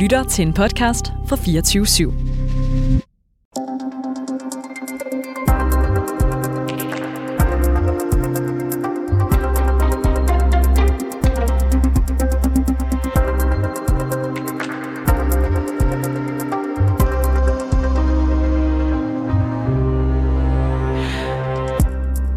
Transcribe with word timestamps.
lytter 0.00 0.24
til 0.24 0.46
en 0.46 0.52
podcast 0.52 1.12
fra 1.26 1.36
24 1.36 1.84
/7. 1.84 2.12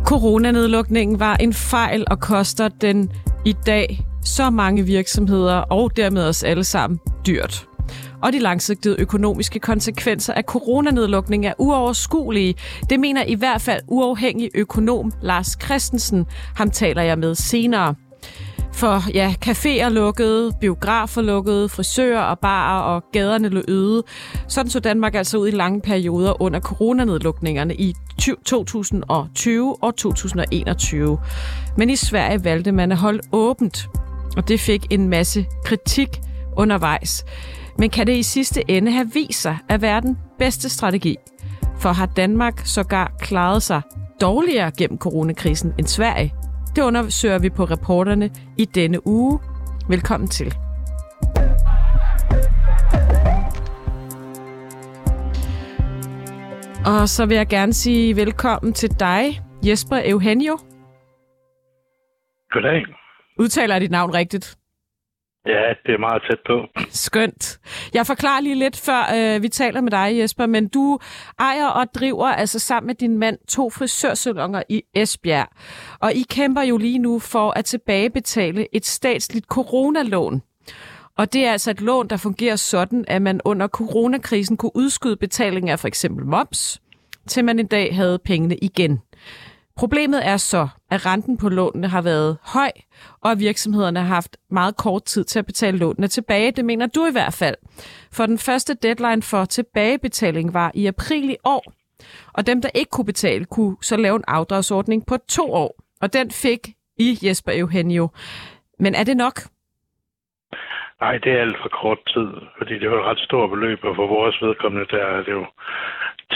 Coronanedlukningen 0.06 1.20
var 1.20 1.36
en 1.36 1.54
fejl 1.54 2.06
og 2.08 2.20
koster 2.20 2.68
den 2.68 3.12
i 3.46 3.56
dag 3.66 4.06
så 4.26 4.50
mange 4.50 4.86
virksomheder 4.86 5.56
og 5.56 5.98
dermed 5.98 6.28
os 6.28 6.44
alle 6.44 6.64
sammen 6.64 7.00
dyrt. 7.26 7.68
Og 8.22 8.34
de 8.34 8.40
langsigtede 8.40 8.96
økonomiske 9.00 9.60
konsekvenser 9.60 10.34
af 10.34 10.44
coronanedlukningen 10.44 11.50
er 11.50 11.54
uoverskuelige. 11.58 12.56
Det 12.90 13.00
mener 13.00 13.24
i 13.24 13.36
hvert 13.36 13.62
fald 13.62 13.82
uafhængig 13.88 14.50
økonom 14.56 15.12
Lars 15.22 15.58
Christensen. 15.64 16.26
Ham 16.56 16.72
taler 16.72 17.02
jeg 17.02 17.20
med 17.20 17.36
senere. 17.36 17.96
For 18.74 19.12
ja, 19.14 19.34
caféer 19.46 19.90
lukkede, 19.90 20.52
biografer 20.62 21.22
lukkede, 21.22 21.70
frisører 21.70 22.22
og 22.22 22.40
barer 22.40 22.82
og 22.82 23.04
gaderne 23.14 23.50
lå 23.50 23.62
øde. 23.68 24.04
Sådan 24.48 24.70
så 24.70 24.80
Danmark 24.80 25.16
altså 25.16 25.38
ud 25.38 25.48
i 25.48 25.52
lange 25.52 25.82
perioder 25.82 26.42
under 26.42 26.60
coronanedlukningerne 26.60 27.76
i 27.76 27.94
2020 28.20 29.84
og 29.84 29.96
2021. 29.96 31.18
Men 31.78 31.90
i 31.90 31.96
Sverige 31.96 32.44
valgte 32.44 32.72
man 32.72 32.92
at 32.92 32.98
holde 32.98 33.20
åbent, 33.32 33.90
og 34.38 34.48
det 34.48 34.60
fik 34.60 34.86
en 34.92 35.10
masse 35.10 35.46
kritik 35.66 36.10
undervejs. 36.58 37.26
Men 37.78 37.90
kan 37.90 38.08
det 38.08 38.18
i 38.18 38.24
sidste 38.24 38.72
ende 38.72 38.92
have 38.92 39.12
vist 39.14 39.42
sig 39.42 39.58
at 39.70 39.82
være 39.82 40.02
den 40.02 40.18
bedste 40.40 40.70
strategi? 40.70 41.16
For 41.80 41.90
har 41.90 42.06
Danmark 42.06 42.62
sågar 42.66 43.12
klaret 43.20 43.64
sig 43.64 43.82
dårligere 44.22 44.72
gennem 44.78 44.98
coronakrisen 44.98 45.74
end 45.80 45.88
Sverige? 45.88 46.34
Det 46.76 46.82
undersøger 46.82 47.40
vi 47.40 47.50
på 47.50 47.64
reporterne 47.64 48.30
i 48.58 48.66
denne 48.66 49.08
uge. 49.08 49.40
Velkommen 49.90 50.30
til. 50.30 50.56
Og 56.86 57.10
så 57.10 57.26
vil 57.26 57.38
jeg 57.38 57.48
gerne 57.48 57.74
sige 57.74 58.16
velkommen 58.16 58.74
til 58.74 58.90
dig, 59.00 59.42
Jesper 59.68 60.02
Eugenio. 60.06 60.58
Goddag. 62.52 62.86
Udtaler 63.40 63.74
jeg 63.76 63.82
dit 63.82 63.92
navn 63.92 64.14
rigtigt? 64.14 64.58
Ja, 65.46 65.74
det 65.86 65.94
er 65.94 65.98
meget 65.98 66.22
tæt 66.30 66.40
på. 66.48 66.68
Skønt. 66.90 67.60
Jeg 67.94 68.08
forklarer 68.08 68.42
lige 68.42 68.56
lidt, 68.56 68.78
før 68.78 69.02
øh, 69.16 69.42
vi 69.42 69.50
taler 69.50 69.82
med 69.82 69.92
dig, 69.92 70.20
Jesper, 70.20 70.46
men 70.46 70.68
du 70.68 71.00
ejer 71.40 71.68
og 71.68 71.88
driver 71.96 72.28
altså 72.28 72.60
sammen 72.60 72.88
med 72.88 72.96
din 72.96 73.18
mand 73.18 73.38
to 73.48 73.70
frisørsalonger 73.70 74.64
i 74.70 74.82
Esbjerg. 74.94 75.48
Og 76.00 76.14
I 76.14 76.26
kæmper 76.30 76.62
jo 76.62 76.78
lige 76.78 77.00
nu 77.00 77.20
for 77.20 77.52
at 77.52 77.66
tilbagebetale 77.66 78.76
et 78.76 78.86
statsligt 78.86 79.46
coronalån. 79.46 80.42
Og 81.18 81.34
det 81.34 81.46
er 81.46 81.52
altså 81.52 81.72
et 81.72 81.82
lån, 81.82 82.08
der 82.08 82.18
fungerer 82.18 82.56
sådan, 82.56 83.06
at 83.08 83.22
man 83.22 83.42
under 83.46 83.68
coronakrisen 83.68 84.58
kunne 84.58 84.76
udskyde 84.76 85.16
betaling 85.16 85.70
af 85.70 85.80
for 85.80 85.88
eksempel 85.88 86.26
moms, 86.26 86.82
til 87.28 87.46
man 87.46 87.60
en 87.60 87.68
dag 87.68 87.96
havde 87.96 88.20
pengene 88.26 88.56
igen. 88.58 89.02
Problemet 89.78 90.28
er 90.28 90.38
så, 90.38 90.68
at 90.92 91.06
renten 91.06 91.38
på 91.38 91.50
lånene 91.50 91.88
har 91.88 92.02
været 92.02 92.38
høj, 92.42 92.72
og 93.22 93.32
at 93.32 93.40
virksomhederne 93.40 94.00
har 94.00 94.16
haft 94.16 94.38
meget 94.50 94.78
kort 94.78 95.04
tid 95.04 95.24
til 95.24 95.40
at 95.40 95.46
betale 95.46 95.78
lånene 95.78 96.08
tilbage. 96.08 96.52
Det 96.52 96.66
mener 96.66 96.88
du 96.88 97.06
i 97.06 97.12
hvert 97.12 97.34
fald. 97.34 97.56
For 98.12 98.26
den 98.26 98.38
første 98.38 98.74
deadline 98.74 99.22
for 99.22 99.46
tilbagebetaling 99.46 100.54
var 100.54 100.72
i 100.74 100.86
april 100.86 101.30
i 101.30 101.36
år, 101.44 101.74
og 102.34 102.48
dem, 102.48 102.62
der 102.62 102.70
ikke 102.76 102.90
kunne 102.90 103.06
betale, 103.06 103.46
kunne 103.46 103.78
så 103.82 103.98
lave 103.98 104.16
en 104.16 104.24
afdragsordning 104.28 105.06
på 105.06 105.18
to 105.18 105.54
år. 105.54 105.76
Og 106.02 106.14
den 106.14 106.32
fik 106.32 106.68
I, 106.98 107.18
Jesper 107.24 107.52
Eugenio. 107.52 108.10
Men 108.80 108.96
er 108.96 109.04
det 109.04 109.18
nok? 109.18 109.40
Nej, 111.02 111.18
det 111.18 111.32
er 111.32 111.42
alt 111.42 111.58
for 111.62 111.70
kort 111.82 112.02
tid, 112.14 112.28
fordi 112.58 112.74
det 112.74 112.84
er 112.84 112.92
jo 112.92 113.00
et 113.02 113.06
ret 113.06 113.20
stort 113.20 113.50
beløb, 113.50 113.80
og 113.84 113.96
for 113.96 114.08
vores 114.08 114.42
vedkommende, 114.42 114.88
der 114.96 115.04
er 115.06 115.24
det 115.24 115.32
jo 115.32 115.46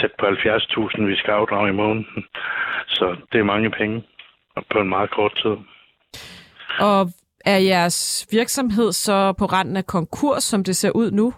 tæt 0.00 0.12
på 0.18 0.26
70.000, 0.26 1.02
vi 1.02 1.16
skal 1.16 1.32
afdrage 1.32 1.68
i 1.68 1.72
måneden. 1.72 2.24
Så 2.88 3.16
det 3.32 3.38
er 3.38 3.44
mange 3.44 3.70
penge 3.70 4.02
på 4.70 4.80
en 4.80 4.88
meget 4.88 5.10
kort 5.10 5.34
tid. 5.42 5.56
Og 6.80 7.08
er 7.44 7.58
jeres 7.58 8.26
virksomhed 8.30 8.92
så 8.92 9.32
på 9.32 9.44
randen 9.44 9.76
af 9.76 9.86
konkurs, 9.86 10.42
som 10.42 10.64
det 10.64 10.76
ser 10.76 10.90
ud 10.90 11.10
nu? 11.10 11.34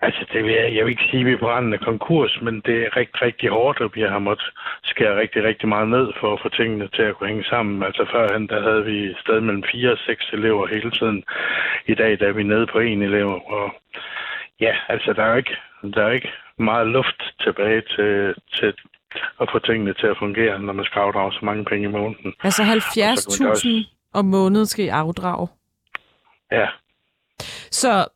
Altså, 0.00 0.24
det 0.32 0.44
vil 0.44 0.52
jeg, 0.52 0.74
jeg 0.74 0.84
vil 0.84 0.90
ikke 0.90 1.08
sige, 1.10 1.20
at 1.20 1.26
vi 1.26 1.32
er 1.32 1.38
på 1.38 1.50
randen 1.50 1.72
af 1.72 1.80
konkurs, 1.80 2.38
men 2.42 2.54
det 2.66 2.76
er 2.82 2.96
rigtig, 2.96 3.22
rigtig 3.22 3.48
hårdt, 3.50 3.80
og 3.80 3.90
vi 3.94 4.00
har 4.00 4.18
måttet 4.18 4.50
skære 4.84 5.20
rigtig, 5.20 5.44
rigtig 5.44 5.68
meget 5.68 5.88
ned 5.88 6.12
for 6.20 6.32
at 6.32 6.40
få 6.42 6.48
tingene 6.48 6.88
til 6.88 7.02
at 7.02 7.16
kunne 7.16 7.28
hænge 7.28 7.44
sammen. 7.44 7.82
Altså 7.82 8.06
førhen, 8.12 8.48
der 8.48 8.62
havde 8.62 8.84
vi 8.84 9.14
stadig 9.20 9.42
mellem 9.42 9.64
fire 9.72 9.92
og 9.92 9.98
seks 9.98 10.24
elever 10.32 10.66
hele 10.66 10.90
tiden. 10.90 11.24
I 11.86 11.94
dag, 11.94 12.18
der 12.20 12.28
er 12.28 12.32
vi 12.32 12.42
nede 12.42 12.66
på 12.66 12.78
en 12.78 13.02
elev, 13.02 13.28
og 13.46 13.74
ja, 14.60 14.76
altså, 14.88 15.12
der 15.12 15.24
er 15.24 15.36
ikke, 15.36 15.56
der 15.94 16.02
er 16.02 16.10
ikke 16.10 16.32
meget 16.60 16.86
luft 16.86 17.20
tilbage 17.40 17.82
til, 17.96 18.34
til 18.52 18.74
at 19.40 19.48
få 19.52 19.58
tingene 19.58 19.94
til 19.94 20.06
at 20.06 20.16
fungere, 20.18 20.58
når 20.58 20.72
man 20.72 20.84
skal 20.84 21.00
afdrage 21.00 21.32
så 21.32 21.38
mange 21.42 21.64
penge 21.64 21.88
i 21.88 21.92
måneden. 21.92 22.34
Altså 22.42 22.62
70.000 22.62 23.94
om 24.14 24.24
måneden 24.24 24.66
skal 24.66 24.84
I 24.84 24.88
afdrage? 24.88 25.48
Ja. 26.52 26.66
Så 27.70 28.06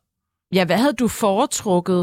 ja, 0.53 0.65
hvad 0.65 0.77
havde 0.77 0.93
du 0.93 1.07
foretrukket 1.07 2.01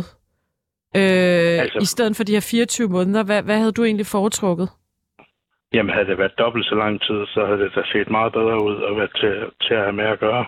øh, 0.96 1.62
altså, 1.62 1.78
i 1.80 1.84
stedet 1.84 2.16
for 2.16 2.24
de 2.24 2.32
her 2.32 2.48
24 2.50 2.88
måneder? 2.88 3.24
Hvad, 3.24 3.42
hvad 3.42 3.58
havde 3.58 3.72
du 3.72 3.84
egentlig 3.84 4.06
foretrukket? 4.06 4.68
Jamen, 5.74 5.94
havde 5.94 6.06
det 6.06 6.18
været 6.18 6.38
dobbelt 6.38 6.66
så 6.66 6.74
lang 6.74 7.00
tid, 7.00 7.26
så 7.26 7.46
havde 7.46 7.58
det 7.58 7.72
da 7.74 7.82
set 7.92 8.10
meget 8.10 8.32
bedre 8.32 8.64
ud 8.64 8.74
og 8.74 8.96
været 8.96 9.10
til, 9.16 9.34
til 9.66 9.74
at 9.74 9.80
have 9.80 9.92
med 9.92 10.04
at 10.04 10.18
gøre. 10.20 10.46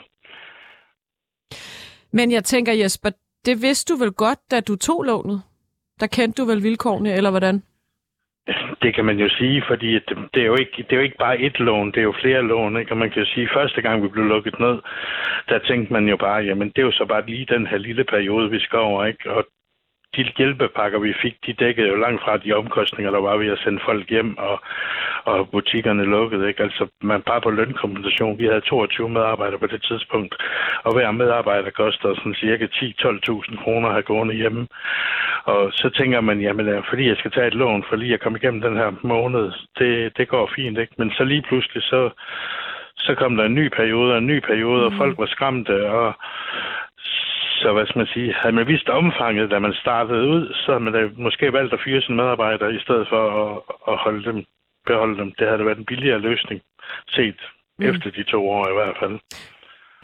Men 2.13 2.33
jeg 2.33 2.45
tænker, 2.45 2.73
Jesper, 2.73 3.11
det 3.45 3.63
vidste 3.63 3.95
du 3.95 3.99
vel 3.99 4.13
godt, 4.13 4.39
da 4.51 4.61
du 4.61 4.77
tog 4.77 5.03
lånet? 5.03 5.43
Der 6.01 6.07
kendte 6.07 6.43
du 6.43 6.47
vel 6.49 6.63
vilkårene, 6.63 7.13
eller 7.13 7.31
hvordan? 7.31 7.63
Det 8.83 8.95
kan 8.95 9.05
man 9.05 9.19
jo 9.19 9.29
sige, 9.29 9.65
fordi 9.69 9.95
det, 10.35 10.41
er 10.43 10.47
jo 10.47 10.57
ikke, 10.57 10.77
det 10.77 10.93
er 10.93 10.97
jo 10.97 11.03
ikke 11.03 11.19
bare 11.19 11.39
et 11.41 11.61
lån, 11.61 11.93
det 11.93 11.97
er 11.97 12.03
jo 12.03 12.15
flere 12.23 12.43
lån. 12.43 12.77
Ikke? 12.77 12.93
Og 12.93 12.97
man 12.97 13.11
kan 13.11 13.23
jo 13.23 13.29
sige, 13.35 13.45
at 13.45 13.55
første 13.55 13.83
gang 13.83 14.03
vi 14.03 14.09
blev 14.09 14.25
lukket 14.25 14.61
ned, 14.61 14.79
der 15.49 15.59
tænkte 15.59 15.93
man 15.93 16.09
jo 16.09 16.17
bare, 16.17 16.43
jamen 16.43 16.69
det 16.69 16.79
er 16.79 16.83
jo 16.83 16.93
så 16.93 17.05
bare 17.05 17.27
lige 17.27 17.47
den 17.55 17.67
her 17.67 17.79
lille 17.79 18.05
periode, 18.05 18.51
vi 18.51 18.61
skal 18.61 18.79
over. 18.79 19.05
Ikke? 19.05 19.31
Og 19.31 19.47
de 20.17 20.33
hjælpepakker, 20.39 20.99
vi 20.99 21.15
fik, 21.23 21.37
de 21.47 21.53
dækkede 21.53 21.89
jo 21.89 21.97
langt 21.97 22.23
fra 22.23 22.37
de 22.37 22.53
omkostninger, 22.53 23.11
der 23.11 23.21
var 23.21 23.37
ved 23.37 23.49
at 23.53 23.59
sende 23.59 23.81
folk 23.85 24.11
hjem, 24.11 24.39
og, 24.39 24.61
og 25.25 25.49
butikkerne 25.51 26.05
lukkede. 26.05 26.49
Ikke? 26.49 26.63
Altså, 26.63 26.87
man 27.03 27.23
bare 27.23 27.41
på 27.41 27.51
lønkompensation. 27.51 28.39
Vi 28.39 28.47
havde 28.47 28.61
22 28.61 29.09
medarbejdere 29.09 29.59
på 29.59 29.67
det 29.67 29.83
tidspunkt, 29.83 30.35
og 30.85 30.93
hver 30.95 31.11
medarbejder 31.11 31.71
koster 31.71 32.15
sådan 32.15 32.35
cirka 32.35 32.67
10-12.000 32.67 33.65
kroner 33.65 33.89
at 33.89 33.95
have 33.95 34.03
gående 34.03 34.35
hjemme. 34.35 34.69
Og 35.45 35.73
så 35.73 35.91
tænker 35.91 36.21
man, 36.21 36.41
jamen, 36.41 36.69
øh, 36.69 36.83
fordi 36.89 37.09
jeg 37.09 37.17
skal 37.17 37.31
tage 37.31 37.47
et 37.47 37.55
lån, 37.55 37.85
for 37.89 37.97
lige 37.97 38.15
at 38.15 38.21
komme 38.21 38.39
igennem 38.39 38.61
den 38.61 38.77
her 38.77 38.91
måned, 39.03 39.53
det, 39.79 40.17
det 40.17 40.29
går 40.29 40.51
fint, 40.57 40.79
ikke? 40.79 40.95
Men 40.99 41.11
så 41.11 41.25
lige 41.25 41.43
pludselig, 41.43 41.83
så, 41.83 42.11
så 42.97 43.15
kom 43.15 43.37
der 43.37 43.45
en 43.45 43.55
ny 43.55 43.69
periode, 43.69 44.19
en 44.19 44.27
ny 44.27 44.39
periode, 44.41 44.81
mm. 44.81 44.87
og 44.87 44.93
folk 44.97 45.19
var 45.19 45.27
skræmte, 45.27 45.91
og 45.91 46.15
så 47.61 47.73
hvad 47.73 47.87
skal 47.87 47.99
man 47.99 48.13
sige, 48.15 48.35
havde 48.41 48.55
man 48.55 48.67
vist 48.67 48.89
omfanget, 48.89 49.51
da 49.51 49.59
man 49.59 49.75
startede 49.75 50.29
ud, 50.29 50.55
så 50.55 50.67
havde 50.73 50.85
man 50.85 50.93
da 50.93 51.09
måske 51.17 51.53
valgt 51.53 51.73
at 51.73 51.81
fyre 51.85 52.03
sine 52.03 52.17
medarbejdere, 52.17 52.75
i 52.75 52.81
stedet 52.81 53.07
for 53.09 53.23
at, 53.43 53.63
at 53.93 53.97
holde 54.05 54.25
dem, 54.25 54.45
beholde 54.87 55.19
dem. 55.19 55.33
Det 55.39 55.49
havde 55.49 55.67
været 55.67 55.79
en 55.79 55.85
billigere 55.85 56.19
løsning, 56.19 56.61
set 57.09 57.41
mm. 57.79 57.87
efter 57.87 58.11
de 58.11 58.23
to 58.23 58.51
år 58.51 58.69
i 58.69 58.75
hvert 58.75 58.97
fald. 59.01 59.19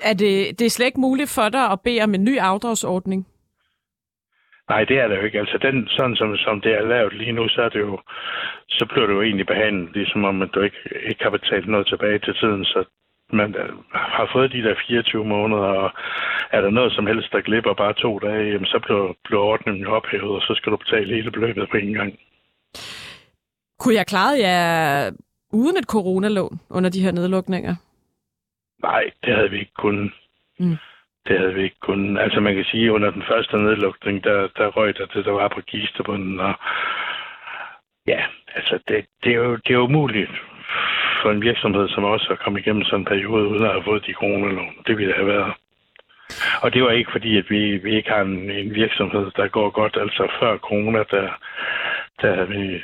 Er 0.03 0.15
det, 0.15 0.59
det 0.59 0.67
er 0.67 0.71
slet 0.71 0.87
ikke 0.87 1.01
muligt 1.01 1.35
for 1.35 1.49
dig 1.49 1.71
at 1.73 1.81
bede 1.85 2.03
om 2.03 2.15
en 2.15 2.25
ny 2.25 2.39
afdragsordning? 2.39 3.27
Nej, 4.69 4.85
det 4.85 4.99
er 4.99 5.09
det 5.09 5.17
jo 5.17 5.23
ikke. 5.23 5.39
Altså, 5.39 5.59
den, 5.59 5.89
sådan 5.89 6.17
som, 6.17 6.37
som 6.37 6.61
det 6.61 6.73
er 6.73 6.89
lavet 6.89 7.13
lige 7.13 7.33
nu, 7.33 7.49
så, 7.49 7.63
er 7.63 7.69
det 7.69 7.81
jo, 7.81 8.01
så 8.69 8.87
bliver 8.87 9.07
det 9.07 9.15
jo 9.15 9.23
egentlig 9.23 9.47
behandlet, 9.47 9.93
ligesom 9.93 10.25
om 10.25 10.43
at 10.43 10.51
du 10.55 10.61
ikke, 10.61 10.77
ikke 11.11 11.23
har 11.23 11.31
betalt 11.31 11.69
noget 11.69 11.87
tilbage 11.87 12.19
til 12.19 12.35
tiden. 12.35 12.65
Så 12.65 12.85
man 13.33 13.55
har 13.93 14.31
fået 14.33 14.53
de 14.53 14.63
der 14.63 14.75
24 14.89 15.25
måneder, 15.25 15.61
og 15.61 15.91
er 16.51 16.61
der 16.61 16.71
noget 16.71 16.93
som 16.93 17.07
helst, 17.07 17.33
der 17.33 17.41
glipper 17.41 17.75
bare 17.75 17.93
to 17.93 18.19
dage, 18.19 18.53
jamen, 18.53 18.67
så 18.67 18.79
bliver, 18.85 19.13
bliver 19.25 19.43
ordningen 19.43 19.87
ophævet, 19.87 20.37
og 20.37 20.43
så 20.43 20.55
skal 20.57 20.73
du 20.73 20.77
betale 20.77 21.15
hele 21.15 21.31
beløbet 21.31 21.69
på 21.71 21.77
en 21.77 21.93
gang. 21.93 22.19
Kunne 23.79 23.95
jeg 23.95 24.07
klare 24.07 24.39
jer 24.39 25.11
uden 25.53 25.77
et 25.77 25.85
coronalån 25.85 26.61
under 26.71 26.91
de 26.91 27.03
her 27.03 27.13
nedlukninger? 27.13 27.75
Nej, 28.83 29.11
det 29.25 29.35
havde 29.35 29.51
vi 29.51 29.59
ikke 29.59 29.75
kunnet. 29.79 30.13
Mm. 30.59 30.77
Det 31.29 31.39
havde 31.39 31.55
vi 31.55 31.63
ikke. 31.63 31.77
Altså 32.21 32.41
man 32.41 32.55
kan 32.55 32.65
sige, 32.65 32.87
at 32.87 32.91
under 32.91 33.11
den 33.11 33.23
første 33.23 33.57
nedlukning, 33.57 34.25
der, 34.25 34.49
der 34.57 34.67
røg 34.67 34.99
der 34.99 35.07
det, 35.07 35.25
der 35.25 35.33
var 35.33 35.49
på 35.49 35.61
kistebunden. 35.61 36.41
Og 36.41 36.55
ja, 38.07 38.25
altså 38.55 38.79
det, 38.89 39.07
det, 39.25 39.33
er 39.33 39.37
jo, 39.37 39.57
det 39.57 39.75
er 39.75 39.79
umuligt 39.79 40.31
for 41.23 41.31
en 41.31 41.43
virksomhed 41.43 41.89
som 41.89 42.05
os 42.05 42.29
at 42.31 42.39
komme 42.39 42.61
igennem 42.61 42.85
sådan 42.85 43.01
en 43.01 43.05
periode, 43.05 43.49
uden 43.49 43.65
at 43.65 43.73
have 43.73 43.85
fået 43.85 44.07
de 44.07 44.15
kronelån. 44.15 44.75
Det 44.87 44.99
ville 44.99 45.15
have 45.15 45.27
været. 45.27 45.53
Og 46.63 46.75
det 46.75 46.83
var 46.83 46.91
ikke 46.91 47.11
fordi, 47.13 47.39
at 47.39 47.51
vi, 47.51 47.77
vi 47.77 47.97
ikke 47.97 48.11
har 48.11 48.21
en, 48.21 48.51
en 48.51 48.75
virksomhed, 48.75 49.31
der 49.37 49.49
går 49.49 49.71
godt. 49.71 49.97
Altså 50.01 50.33
før 50.41 50.57
corona, 50.57 50.99
der, 50.99 51.29
der 52.23 52.35
havde, 52.35 52.49
vi, 52.49 52.83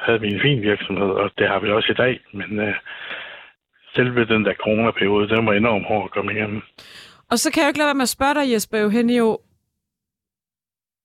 havde 0.00 0.20
vi 0.20 0.28
en 0.34 0.40
fin 0.40 0.62
virksomhed, 0.62 1.10
og 1.10 1.30
det 1.38 1.48
har 1.48 1.58
vi 1.58 1.70
også 1.70 1.92
i 1.92 1.94
dag. 1.94 2.20
Men 2.32 2.58
uh, 2.58 2.74
selve 3.94 4.24
den 4.24 4.44
der 4.44 4.54
coronaperiode, 4.54 5.28
den 5.28 5.46
var 5.46 5.52
enormt 5.52 5.86
hård 5.86 6.04
at 6.04 6.10
komme 6.10 6.32
igennem. 6.32 6.62
Og 7.30 7.38
så 7.38 7.50
kan 7.52 7.60
jeg 7.60 7.66
jo 7.66 7.68
ikke 7.68 7.78
lade 7.78 7.86
være 7.86 7.94
med 7.94 8.02
at 8.02 8.08
spørge 8.08 8.34
dig, 8.34 8.52
Jesper 8.52 8.78
Eugenio. 8.78 9.38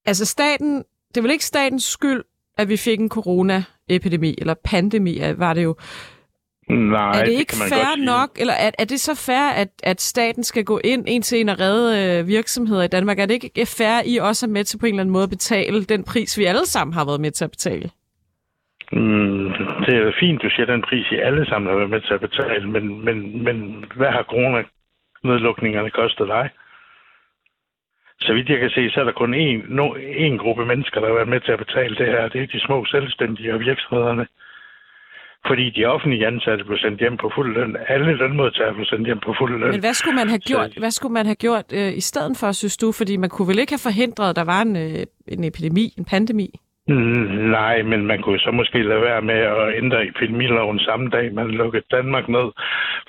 Altså 0.06 0.26
staten, 0.26 0.78
det 1.08 1.18
er 1.18 1.22
vel 1.22 1.32
ikke 1.32 1.46
statens 1.46 1.84
skyld, 1.84 2.24
at 2.58 2.70
vi 2.70 2.78
fik 2.78 3.00
en 3.00 3.10
coronaepidemi, 3.10 4.36
eller 4.38 4.54
pandemi 4.64 5.22
var 5.38 5.54
det 5.54 5.64
jo. 5.64 5.76
Nej, 6.70 7.20
er 7.20 7.26
det 7.26 7.32
ikke 7.32 7.56
det 7.56 7.70
fair 7.70 8.06
nok, 8.06 8.30
eller 8.40 8.54
er, 8.54 8.72
er 8.80 8.86
det 8.86 9.00
så 9.00 9.16
fair, 9.16 9.50
at, 9.50 9.70
at 9.84 10.02
staten 10.02 10.44
skal 10.44 10.64
gå 10.64 10.80
ind 10.84 11.04
en 11.08 11.22
til 11.22 11.42
en 11.42 11.50
og 11.50 11.60
redde 11.60 12.20
øh, 12.20 12.28
virksomheder 12.28 12.84
i 12.84 12.88
Danmark? 12.88 13.20
Er 13.20 13.26
det 13.26 13.44
ikke 13.44 13.66
fair, 13.66 14.00
at 14.00 14.04
I 14.06 14.18
også 14.18 14.46
er 14.46 14.50
med 14.50 14.64
til 14.64 14.78
på 14.78 14.86
en 14.86 14.94
eller 14.94 15.02
anden 15.02 15.14
måde 15.14 15.24
at 15.24 15.30
betale 15.30 15.84
den 15.84 16.04
pris, 16.04 16.38
vi 16.38 16.46
alle 16.46 16.66
sammen 16.66 16.94
har 16.94 17.06
været 17.06 17.22
med 17.22 17.32
til 17.32 17.44
at 17.44 17.52
betale? 17.52 17.90
Mm, 18.92 19.50
det 19.86 19.96
er 19.96 20.12
fint, 20.20 20.42
du 20.42 20.50
siger 20.50 20.66
den 20.66 20.82
pris, 20.82 21.06
I 21.12 21.16
alle 21.16 21.46
sammen 21.46 21.70
har 21.70 21.78
været 21.78 21.90
med 21.90 22.02
til 22.02 22.14
at 22.14 22.22
betale, 22.22 22.70
men, 22.70 23.06
men, 23.06 23.44
men 23.44 23.86
hvad 23.96 24.12
har 24.12 24.24
coronanedlukningerne 25.22 25.90
kostet 25.90 26.28
dig? 26.28 26.50
Så 28.22 28.34
vidt 28.34 28.50
jeg 28.50 28.60
kan 28.60 28.70
se, 28.70 28.90
så 28.92 29.00
er 29.00 29.04
der 29.04 29.12
kun 29.12 29.34
én, 29.34 29.74
no, 29.78 29.86
én 29.96 30.38
gruppe 30.38 30.66
mennesker, 30.66 31.00
der 31.00 31.08
har 31.08 31.16
været 31.16 31.28
med 31.28 31.40
til 31.42 31.52
at 31.52 31.60
betale 31.60 31.96
det 31.96 32.08
her. 32.08 32.28
Det 32.30 32.42
er 32.42 32.48
de 32.48 32.60
små 32.60 32.86
selvstændige 32.86 33.54
og 33.54 33.60
virksomhederne. 33.60 34.28
Fordi 35.48 35.70
de 35.70 35.86
offentlige 35.86 36.28
ansatte 36.28 36.64
blev 36.64 36.78
sendt 36.78 37.00
hjem 37.00 37.18
på 37.18 37.32
fuld 37.36 37.54
løn. 37.54 37.78
Alle 37.88 38.14
lønmodtagere 38.16 38.74
blev 38.74 38.86
sendt 38.86 39.06
hjem 39.06 39.20
på 39.20 39.36
fuld 39.40 39.60
løn. 39.60 39.72
Men 39.72 39.80
hvad 39.80 39.94
skulle 39.94 40.16
man 40.16 40.28
have 40.30 40.42
Så- 40.42 40.48
gjort, 40.54 40.72
hvad 40.78 40.92
skulle 40.92 41.14
man 41.14 41.26
have 41.26 41.36
gjort 41.36 41.66
øh, 41.74 41.94
i 41.98 42.02
stedet 42.02 42.38
for, 42.40 42.52
synes 42.52 42.78
du? 42.78 42.92
Fordi 42.92 43.18
man 43.18 43.30
kunne 43.30 43.48
vel 43.48 43.60
ikke 43.60 43.72
have 43.74 43.88
forhindret, 43.90 44.30
at 44.30 44.36
der 44.36 44.44
var 44.54 44.62
en, 44.62 44.76
øh, 44.76 45.04
en 45.28 45.44
epidemi, 45.44 45.86
en 45.98 46.06
pandemi? 46.06 46.50
Mm, 46.88 47.28
Nej, 47.58 47.82
men 47.82 48.06
man 48.06 48.22
kunne 48.22 48.40
så 48.40 48.52
måske 48.52 48.84
lade 48.84 49.02
være 49.02 49.22
med 49.22 49.36
at 49.36 49.76
ændre 49.82 50.08
epidemiloven 50.08 50.80
samme 50.80 51.10
dag, 51.10 51.34
man 51.34 51.52
lukkede 51.52 51.84
Danmark 51.92 52.30
ned, 52.30 52.48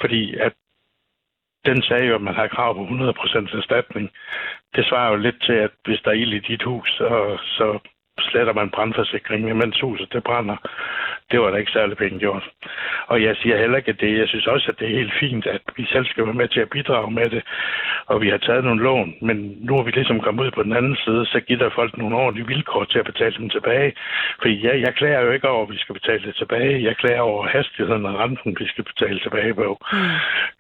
fordi 0.01 0.35
at 0.47 0.53
den 1.65 1.83
sagde 1.83 2.07
jo, 2.07 2.15
at 2.15 2.21
man 2.21 2.35
har 2.35 2.47
krav 2.49 2.75
på 2.75 2.83
100% 2.85 3.57
erstatning. 3.57 4.11
Det 4.75 4.87
svarer 4.87 5.11
jo 5.11 5.17
lidt 5.17 5.43
til, 5.43 5.53
at 5.53 5.71
hvis 5.85 6.01
der 6.05 6.11
er 6.11 6.15
ild 6.15 6.33
i 6.33 6.39
dit 6.39 6.63
hus, 6.63 6.89
så, 6.99 7.39
så 7.59 7.79
sletter 8.19 8.53
man 8.53 8.71
brandforsikringen, 8.71 9.59
mens 9.59 9.81
huset 9.81 10.13
det 10.13 10.25
brænder. 10.25 10.57
Det 11.31 11.41
var 11.41 11.51
da 11.51 11.57
ikke 11.57 11.73
særlig 11.73 11.97
pænt 11.97 12.21
gjort. 12.21 12.45
Og 13.07 13.23
jeg 13.23 13.37
siger 13.37 13.57
heller 13.59 13.77
ikke, 13.77 13.91
at 13.91 14.01
det. 14.01 14.19
Jeg 14.19 14.29
synes 14.29 14.47
også, 14.47 14.67
at 14.69 14.79
det 14.79 14.87
er 14.87 14.99
helt 15.01 15.15
fint, 15.21 15.47
at 15.47 15.61
vi 15.77 15.85
selv 15.93 16.07
skal 16.07 16.25
være 16.27 16.41
med 16.43 16.49
til 16.49 16.61
at 16.61 16.71
bidrage 16.71 17.11
med 17.11 17.25
det. 17.25 17.43
Og 18.07 18.23
vi 18.23 18.29
har 18.29 18.39
taget 18.39 18.65
nogle 18.65 18.83
lån, 18.83 19.15
men 19.21 19.57
nu 19.61 19.79
er 19.79 19.83
vi 19.83 19.91
ligesom 19.91 20.21
kommet 20.21 20.45
ud 20.45 20.51
på 20.51 20.63
den 20.63 20.73
anden 20.73 20.97
side, 21.05 21.27
så 21.27 21.41
giver 21.41 21.59
der 21.59 21.71
folk 21.75 21.99
nogle 21.99 22.17
ordentlige 22.17 22.47
vilkår 22.47 22.85
til 22.85 22.99
at 22.99 23.05
betale 23.05 23.35
dem 23.39 23.49
tilbage. 23.51 23.93
Fordi 24.41 24.67
jeg, 24.67 24.81
jeg 24.81 24.95
klager 24.95 25.21
jo 25.21 25.31
ikke 25.31 25.49
over, 25.49 25.63
at 25.63 25.73
vi 25.73 25.79
skal 25.79 25.95
betale 25.95 26.23
det 26.27 26.35
tilbage. 26.35 26.85
Jeg 26.85 26.97
klager 26.97 27.21
over 27.21 27.47
hastigheden 27.47 28.07
og 28.07 28.19
renten, 28.19 28.57
vi 28.61 28.67
skal 28.67 28.85
betale 28.85 29.19
tilbage 29.21 29.55
på. 29.55 29.79
Mm. 29.93 29.99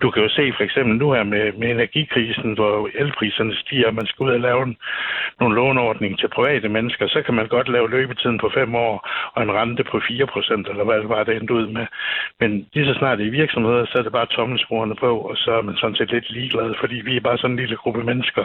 Du 0.02 0.10
kan 0.10 0.22
jo 0.22 0.28
se 0.28 0.52
for 0.56 0.64
eksempel 0.64 0.96
nu 0.96 1.12
her 1.12 1.22
med, 1.22 1.52
med 1.52 1.70
energikrisen, 1.70 2.52
hvor 2.52 2.88
elpriserne 2.94 3.54
stiger, 3.56 3.86
og 3.86 3.94
man 3.94 4.06
skal 4.06 4.24
ud 4.24 4.30
og 4.30 4.40
lave 4.40 4.62
en, 4.62 4.76
nogle 5.40 5.54
låneordninger 5.54 6.16
til 6.16 6.28
private 6.28 6.68
mennesker, 6.68 7.08
så 7.08 7.22
kan 7.22 7.34
man 7.34 7.46
godt 7.48 7.68
lave 7.68 7.90
løbetiden 7.90 8.38
på 8.38 8.50
fem 8.54 8.74
år 8.74 9.08
og 9.34 9.42
en 9.42 9.52
rente 9.52 9.84
på 9.84 10.00
4 10.08 10.26
procent, 10.26 10.51
eller 10.52 10.84
hvad 10.84 10.98
det 11.02 11.08
var, 11.08 11.24
det 11.24 11.36
endte 11.36 11.54
ud 11.54 11.66
med. 11.66 11.86
Men 12.40 12.50
lige 12.74 12.86
så 12.86 12.94
snart 12.98 13.18
det 13.18 13.24
er 13.24 13.32
i 13.32 13.40
virksomheder, 13.42 13.86
så 13.86 13.98
er 13.98 14.02
det 14.02 14.12
bare 14.12 14.26
tommelsporene 14.26 14.96
på, 15.04 15.10
og 15.18 15.36
så 15.36 15.50
er 15.58 15.62
man 15.62 15.76
sådan 15.76 15.96
set 15.96 16.12
lidt 16.12 16.30
ligeglad, 16.30 16.74
fordi 16.80 16.94
vi 16.94 17.16
er 17.16 17.20
bare 17.20 17.38
sådan 17.38 17.50
en 17.50 17.62
lille 17.62 17.76
gruppe 17.76 18.04
mennesker, 18.04 18.44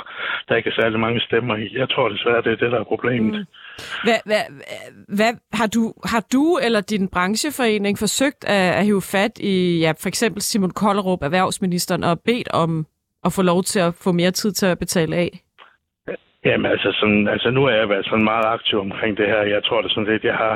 der 0.50 0.56
ikke 0.56 0.70
er 0.70 0.82
særlig 0.82 1.00
mange 1.00 1.20
stemmer 1.20 1.56
i. 1.56 1.78
Jeg 1.78 1.90
tror 1.90 2.10
desværre, 2.10 2.42
det 2.42 2.52
er 2.52 2.62
det, 2.64 2.72
der 2.72 2.80
er 2.80 2.84
problemet. 2.84 3.40
Mm. 3.40 3.46
Hvad, 4.04 4.20
hvad, 4.26 4.44
hvad, 5.08 5.34
har, 5.54 5.68
du, 5.68 5.94
har 6.06 6.24
du 6.34 6.58
eller 6.66 6.82
din 6.82 7.08
brancheforening 7.08 7.98
forsøgt 8.00 8.46
at, 8.46 8.76
at 8.80 8.86
hive 8.86 9.02
fat 9.02 9.40
i 9.40 9.80
ja, 9.80 9.92
for 10.02 10.08
eksempel 10.08 10.42
Simon 10.42 10.72
Kollerup, 10.72 11.22
erhvervsministeren, 11.24 12.04
og 12.04 12.20
bedt 12.26 12.50
om 12.54 12.86
at 13.26 13.34
få 13.34 13.42
lov 13.42 13.64
til 13.64 13.80
at 13.80 13.94
få 14.04 14.12
mere 14.12 14.32
tid 14.32 14.52
til 14.52 14.66
at 14.66 14.80
betale 14.80 15.16
af? 15.16 15.30
Jamen 16.46 16.72
altså, 16.72 16.90
sådan, 17.00 17.28
altså 17.28 17.50
nu 17.50 17.66
er 17.66 17.76
jeg 17.76 17.90
været 17.90 18.06
sådan 18.06 18.24
meget 18.24 18.46
aktiv 18.46 18.80
omkring 18.80 19.18
det 19.18 19.28
her. 19.28 19.42
Jeg 19.42 19.64
tror 19.64 19.82
det 19.82 19.92
sådan 19.92 20.12
lidt, 20.12 20.24
jeg 20.24 20.36
har 20.36 20.56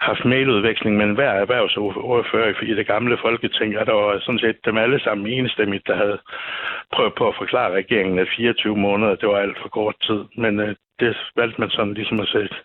haft 0.00 0.24
mailudveksling 0.24 0.96
med 0.96 1.14
hver 1.14 1.30
erhvervsordfører 1.30 2.62
i 2.62 2.74
det 2.74 2.86
gamle 2.86 3.18
folketing, 3.20 3.78
og 3.78 3.86
der 3.86 3.92
var 3.92 4.20
sådan 4.20 4.38
set 4.38 4.56
dem 4.64 4.76
alle 4.76 5.00
sammen 5.00 5.26
enstemmigt, 5.26 5.86
der 5.86 5.96
havde 5.96 6.18
prøvet 6.92 7.14
på 7.18 7.28
at 7.28 7.34
forklare 7.38 7.72
regeringen, 7.72 8.18
at 8.18 8.28
24 8.36 8.76
måneder, 8.76 9.14
det 9.14 9.28
var 9.28 9.38
alt 9.38 9.58
for 9.62 9.68
kort 9.68 9.96
tid. 10.02 10.20
Men 10.36 10.60
øh, 10.60 10.76
det 11.00 11.16
valgte 11.36 11.60
man 11.60 11.70
sådan 11.70 11.94
ligesom 11.94 12.20
at 12.20 12.28
sætte 12.28 12.56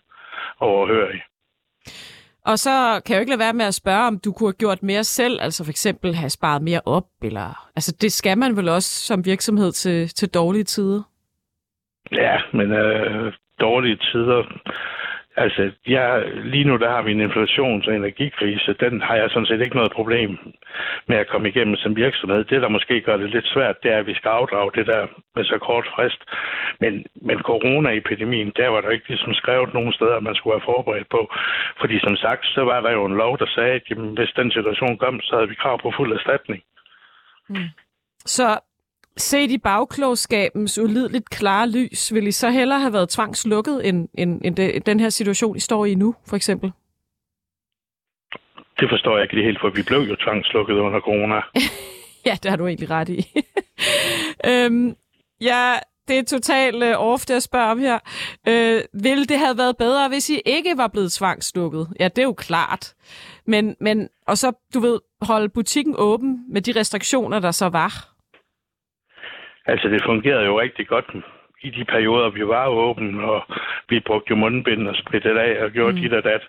overhør 0.60 1.08
i. 1.08 1.18
Og 2.46 2.58
så 2.58 2.70
kan 3.04 3.12
jeg 3.12 3.18
jo 3.18 3.20
ikke 3.20 3.30
lade 3.30 3.46
være 3.46 3.60
med 3.60 3.64
at 3.64 3.74
spørge, 3.74 4.06
om 4.06 4.18
du 4.24 4.32
kunne 4.32 4.48
have 4.48 4.62
gjort 4.64 4.82
mere 4.82 5.04
selv, 5.04 5.38
altså 5.40 5.64
for 5.64 5.70
eksempel 5.70 6.14
have 6.14 6.30
sparet 6.30 6.62
mere 6.62 6.80
op, 6.86 7.04
eller... 7.22 7.68
Altså 7.76 7.96
det 8.00 8.12
skal 8.12 8.38
man 8.38 8.56
vel 8.56 8.68
også 8.68 9.06
som 9.06 9.24
virksomhed 9.24 9.72
til, 9.72 10.08
til 10.08 10.28
dårlige 10.28 10.64
tider? 10.64 11.02
Ja, 12.12 12.36
men 12.52 12.72
øh, 12.72 13.32
dårlige 13.60 13.96
tider. 13.96 14.42
Altså, 15.36 15.70
jeg, 15.86 16.24
lige 16.44 16.64
nu 16.64 16.76
der 16.76 16.90
har 16.90 17.02
vi 17.02 17.12
en 17.12 17.26
inflations- 17.30 17.88
og 17.88 17.94
energikrise. 17.94 18.76
Den 18.80 19.02
har 19.02 19.16
jeg 19.16 19.30
sådan 19.30 19.46
set 19.46 19.60
ikke 19.60 19.76
noget 19.76 19.92
problem 19.92 20.38
med 21.06 21.16
at 21.16 21.28
komme 21.28 21.48
igennem 21.48 21.76
som 21.76 21.96
virksomhed. 21.96 22.44
Det, 22.44 22.62
der 22.62 22.68
måske 22.68 23.00
gør 23.00 23.16
det 23.16 23.30
lidt 23.30 23.46
svært, 23.46 23.82
det 23.82 23.92
er, 23.92 23.98
at 23.98 24.06
vi 24.06 24.14
skal 24.14 24.28
afdrage 24.28 24.70
det 24.74 24.86
der 24.86 25.06
med 25.36 25.44
så 25.44 25.58
kort 25.58 25.86
frist. 25.94 26.22
Men, 26.80 27.04
men 27.28 27.38
coronaepidemien, 27.38 28.52
der 28.56 28.68
var 28.68 28.80
der 28.80 28.90
ikke 28.90 29.08
ligesom 29.08 29.34
skrevet 29.34 29.74
nogen 29.74 29.92
steder, 29.92 30.16
at 30.16 30.22
man 30.22 30.34
skulle 30.34 30.54
være 30.54 30.68
forberedt 30.70 31.08
på. 31.10 31.32
Fordi 31.80 32.00
som 32.00 32.16
sagt, 32.16 32.46
så 32.46 32.64
var 32.64 32.80
der 32.80 32.92
jo 32.92 33.04
en 33.04 33.16
lov, 33.16 33.38
der 33.38 33.46
sagde, 33.46 33.72
at 33.72 33.82
jamen, 33.90 34.14
hvis 34.18 34.32
den 34.36 34.50
situation 34.50 34.98
kom, 34.98 35.20
så 35.20 35.34
havde 35.36 35.48
vi 35.48 35.54
krav 35.54 35.80
på 35.82 35.92
fuld 35.96 36.12
erstatning. 36.12 36.62
Mm. 37.48 37.68
Så 38.36 38.60
set 39.16 39.50
i 39.50 39.58
bagklogskabens 39.58 40.78
ulideligt 40.78 41.30
klare 41.30 41.70
lys, 41.70 42.14
vil 42.14 42.26
I 42.26 42.32
så 42.32 42.50
hellere 42.50 42.80
have 42.80 42.92
været 42.92 43.08
tvangslukket, 43.08 43.88
end, 43.88 44.08
end, 44.14 44.40
end 44.44 44.56
det, 44.56 44.86
den 44.86 45.00
her 45.00 45.08
situation, 45.08 45.56
I 45.56 45.60
står 45.60 45.86
i 45.86 45.94
nu, 45.94 46.14
for 46.26 46.36
eksempel? 46.36 46.72
Det 48.80 48.88
forstår 48.90 49.16
jeg 49.16 49.22
ikke 49.22 49.46
helt, 49.46 49.60
for 49.60 49.70
vi 49.70 49.82
blev 49.82 49.98
jo 50.00 50.16
tvangslukket 50.16 50.74
under 50.74 51.00
corona. 51.00 51.40
Ja, 52.26 52.36
det 52.42 52.50
har 52.50 52.56
du 52.56 52.66
egentlig 52.66 52.90
ret 52.90 53.08
i. 53.08 53.26
øhm, 54.50 54.96
ja, 55.40 55.74
det 56.08 56.18
er 56.18 56.22
totalt 56.22 56.82
øh, 56.82 56.94
off, 56.98 57.26
det 57.26 57.34
jeg 57.34 57.42
spørger 57.42 57.70
om 57.70 57.78
her. 57.78 57.98
Øh, 58.48 58.82
ville 59.02 59.26
det 59.26 59.38
have 59.38 59.58
været 59.58 59.76
bedre, 59.76 60.08
hvis 60.08 60.30
I 60.30 60.40
ikke 60.46 60.76
var 60.76 60.88
blevet 60.88 61.12
tvangslukket? 61.12 61.88
Ja, 62.00 62.08
det 62.08 62.18
er 62.18 62.22
jo 62.22 62.32
klart. 62.32 62.94
Men, 63.46 63.76
men, 63.80 64.08
og 64.26 64.38
så, 64.38 64.52
du 64.74 64.80
ved, 64.80 65.00
holde 65.22 65.48
butikken 65.48 65.94
åben 65.98 66.44
med 66.48 66.62
de 66.62 66.80
restriktioner, 66.80 67.38
der 67.38 67.50
så 67.50 67.68
var. 67.68 68.13
Altså, 69.66 69.88
det 69.88 70.02
fungerede 70.04 70.44
jo 70.44 70.60
rigtig 70.60 70.86
godt 70.86 71.06
i 71.62 71.70
de 71.70 71.84
perioder, 71.84 72.30
vi 72.30 72.46
var 72.46 72.66
åbne, 72.68 73.24
og 73.24 73.42
vi 73.88 74.00
brugte 74.00 74.30
jo 74.30 74.36
mundbind 74.36 74.88
og 74.88 74.96
sprittede 74.96 75.40
af 75.40 75.64
og 75.64 75.70
gjorde 75.70 75.92
mm. 75.92 76.00
dit 76.00 76.12
og 76.12 76.24
dat. 76.24 76.42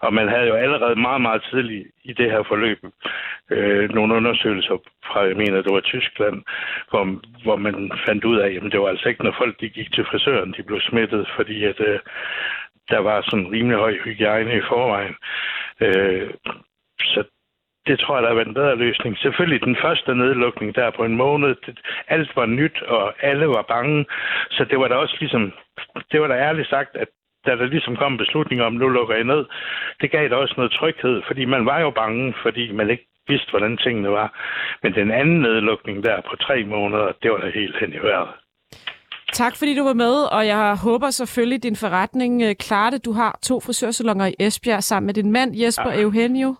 Og 0.00 0.14
man 0.14 0.28
havde 0.28 0.46
jo 0.46 0.54
allerede 0.54 0.96
meget, 0.96 1.20
meget 1.20 1.42
tidligt 1.50 1.86
i 2.04 2.12
det 2.12 2.30
her 2.30 2.42
forløb 2.42 2.78
øh, 3.50 3.94
nogle 3.94 4.14
undersøgelser 4.14 4.76
fra, 5.06 5.20
jeg 5.20 5.36
mener, 5.36 5.62
det 5.62 5.72
var 5.72 5.80
Tyskland, 5.80 6.42
hvor, 6.90 7.04
hvor 7.42 7.56
man 7.56 7.90
fandt 8.06 8.24
ud 8.24 8.38
af, 8.38 8.50
at 8.50 8.72
det 8.72 8.80
var 8.80 8.88
altså 8.88 9.08
ikke, 9.08 9.24
når 9.24 9.34
folk 9.38 9.60
de 9.60 9.68
gik 9.68 9.92
til 9.92 10.04
frisøren, 10.04 10.54
de 10.56 10.62
blev 10.62 10.80
smittet, 10.80 11.28
fordi 11.36 11.64
at, 11.64 11.80
øh, 11.80 11.98
der 12.90 12.98
var 12.98 13.22
sådan 13.22 13.52
rimelig 13.52 13.78
høj 13.78 13.94
hygiejne 14.04 14.56
i 14.56 14.68
forvejen. 14.68 15.14
Øh, 15.80 16.30
så 17.00 17.24
det 17.86 17.98
tror 17.98 18.14
jeg, 18.14 18.22
der 18.22 18.28
har 18.28 18.34
været 18.34 18.48
en 18.48 18.60
bedre 18.60 18.76
løsning. 18.76 19.18
Selvfølgelig 19.18 19.60
den 19.60 19.76
første 19.84 20.14
nedlukning 20.14 20.74
der 20.74 20.90
på 20.90 21.04
en 21.04 21.16
måned, 21.16 21.54
det, 21.66 21.80
alt 22.08 22.36
var 22.36 22.46
nyt, 22.46 22.82
og 22.82 23.14
alle 23.22 23.46
var 23.48 23.64
bange. 23.68 24.06
Så 24.50 24.64
det 24.70 24.78
var 24.78 24.88
da 24.88 24.94
også 24.94 25.16
ligesom, 25.20 25.52
det 26.12 26.20
var 26.20 26.28
da 26.28 26.34
ærligt 26.34 26.68
sagt, 26.68 26.96
at 26.96 27.08
da 27.46 27.50
der 27.56 27.66
ligesom 27.66 27.96
kom 27.96 28.12
en 28.12 28.18
beslutning 28.18 28.62
om, 28.62 28.72
nu 28.72 28.88
lukker 28.88 29.14
jeg 29.14 29.24
ned, 29.24 29.44
det 30.00 30.10
gav 30.10 30.28
da 30.28 30.36
også 30.36 30.54
noget 30.56 30.72
tryghed, 30.72 31.22
fordi 31.26 31.44
man 31.44 31.66
var 31.66 31.80
jo 31.80 31.90
bange, 31.90 32.34
fordi 32.42 32.72
man 32.72 32.90
ikke 32.90 33.06
vidste, 33.28 33.50
hvordan 33.50 33.76
tingene 33.76 34.10
var. 34.10 34.28
Men 34.82 34.94
den 34.94 35.10
anden 35.10 35.40
nedlukning 35.40 36.04
der 36.04 36.20
på 36.30 36.36
tre 36.36 36.64
måneder, 36.64 37.12
det 37.22 37.30
var 37.30 37.38
da 37.38 37.50
helt 37.50 37.76
hen 37.80 37.92
i 37.92 37.98
vejret. 37.98 38.28
Tak 39.32 39.56
fordi 39.56 39.76
du 39.76 39.84
var 39.84 39.92
med, 39.92 40.14
og 40.32 40.46
jeg 40.46 40.76
håber 40.84 41.10
selvfølgelig, 41.10 41.56
at 41.56 41.62
din 41.62 41.76
forretning 41.76 42.42
øh, 42.42 42.54
klarer 42.54 42.90
det. 42.90 43.04
Du 43.04 43.12
har 43.12 43.38
to 43.42 43.60
frisørsalonger 43.60 44.26
i 44.26 44.34
Esbjerg 44.40 44.82
sammen 44.82 45.06
med 45.06 45.14
din 45.14 45.32
mand 45.32 45.50
Jesper 45.56 45.90
ja. 45.90 46.00
Eugenio. 46.00 46.54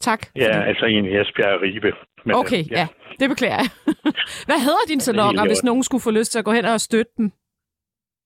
Tak. 0.00 0.26
Ja, 0.36 0.56
fordi... 0.56 0.68
altså 0.68 0.84
en 0.84 1.04
i 1.04 1.20
Esbjerg 1.20 1.54
og 1.54 1.60
Ribe. 1.62 1.92
Men, 2.24 2.34
okay, 2.36 2.70
ja. 2.70 2.78
ja. 2.80 2.86
Det 3.20 3.28
beklager 3.28 3.54
jeg. 3.56 3.68
Hvad 4.48 4.60
hedder 4.60 4.84
dine 4.88 5.00
salonger, 5.00 5.46
hvis 5.46 5.64
nogen 5.64 5.82
skulle 5.82 6.02
få 6.02 6.10
lyst 6.10 6.32
til 6.32 6.38
at 6.38 6.44
gå 6.44 6.52
hen 6.52 6.64
og 6.64 6.80
støtte 6.80 7.12
dem? 7.18 7.32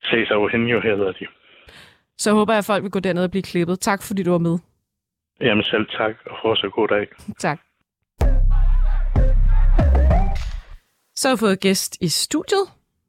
Cesar 0.05 0.35
Eugenio 0.35 0.81
hedder 0.81 1.13
de. 1.13 1.27
Så 2.19 2.33
håber 2.33 2.53
jeg, 2.53 2.59
at 2.59 2.65
folk 2.65 2.83
vil 2.83 2.91
gå 2.91 3.01
derned 3.01 3.25
og 3.25 3.31
blive 3.31 3.43
klippet. 3.43 3.81
Tak 3.81 4.03
fordi 4.03 4.23
du 4.23 4.31
var 4.31 4.39
med. 4.39 4.59
Jamen 5.41 5.65
selv 5.65 5.87
tak, 5.87 6.15
og 6.27 6.37
fortsat 6.43 6.73
god 6.73 6.89
dag. 6.89 7.07
Tak. 7.47 7.59
Så 11.17 11.29
har 11.29 11.33
jeg 11.33 11.39
fået 11.39 11.61
gæst 11.61 11.97
i 12.01 12.09
studiet. 12.09 12.65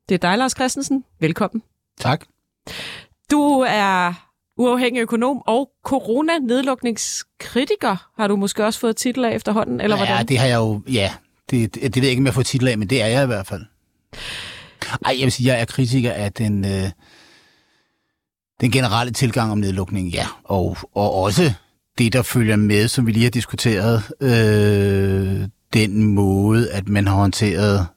Det 0.09 0.15
er 0.15 0.29
dig, 0.29 0.37
Lars 0.37 0.51
Christensen. 0.51 1.05
Velkommen. 1.19 1.63
Tak. 1.97 2.25
Du 3.31 3.65
er 3.67 4.13
uafhængig 4.59 5.01
økonom 5.01 5.41
og 5.47 5.69
coronanedlukningskritiker, 5.83 8.09
har 8.17 8.27
du 8.27 8.35
måske 8.35 8.65
også 8.65 8.79
fået 8.79 8.95
titel 8.95 9.25
af 9.25 9.35
efterhånden, 9.35 9.81
eller 9.81 9.97
ja, 9.97 10.05
hvordan? 10.05 10.27
det 10.27 10.37
har 10.37 10.47
jeg 10.47 10.57
jo, 10.57 10.81
ja. 10.91 11.11
Det, 11.49 11.75
det, 11.75 11.83
det 11.83 11.95
ved 11.95 12.03
jeg 12.03 12.09
ikke, 12.09 12.21
om 12.21 12.25
jeg 12.25 12.33
får 12.33 12.41
titel 12.41 12.67
af, 12.67 12.77
men 12.77 12.89
det 12.89 13.01
er 13.01 13.07
jeg 13.07 13.23
i 13.23 13.27
hvert 13.27 13.47
fald. 13.47 13.61
Ej, 15.05 15.15
jeg 15.17 15.23
vil 15.23 15.31
sige, 15.31 15.53
jeg 15.53 15.61
er 15.61 15.65
kritiker 15.65 16.11
af 16.11 16.33
den, 16.33 16.65
øh, 16.65 16.89
den 18.61 18.71
generelle 18.71 19.13
tilgang 19.13 19.51
om 19.51 19.57
nedlukning, 19.57 20.09
ja. 20.09 20.27
Og, 20.43 20.77
og 20.95 21.13
også 21.13 21.53
det, 21.97 22.13
der 22.13 22.21
følger 22.21 22.55
med, 22.55 22.87
som 22.87 23.07
vi 23.07 23.11
lige 23.11 23.23
har 23.23 23.29
diskuteret, 23.29 24.03
øh, 24.21 25.47
den 25.73 26.03
måde, 26.03 26.71
at 26.71 26.89
man 26.89 27.07
har 27.07 27.15
håndteret 27.15 27.87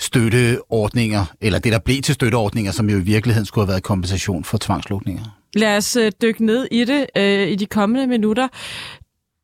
støtteordninger, 0.00 1.24
eller 1.40 1.58
det, 1.58 1.72
der 1.72 1.78
blev 1.78 2.02
til 2.02 2.14
støtteordninger, 2.14 2.72
som 2.72 2.90
jo 2.90 2.96
i 2.98 3.02
virkeligheden 3.02 3.46
skulle 3.46 3.64
have 3.64 3.70
været 3.70 3.82
kompensation 3.82 4.44
for 4.44 4.58
tvangslukninger. 4.58 5.22
Lad 5.54 5.76
os 5.76 5.96
øh, 5.96 6.12
dykke 6.22 6.46
ned 6.46 6.68
i 6.70 6.84
det 6.84 7.06
øh, 7.16 7.48
i 7.48 7.54
de 7.54 7.66
kommende 7.66 8.06
minutter. 8.06 8.48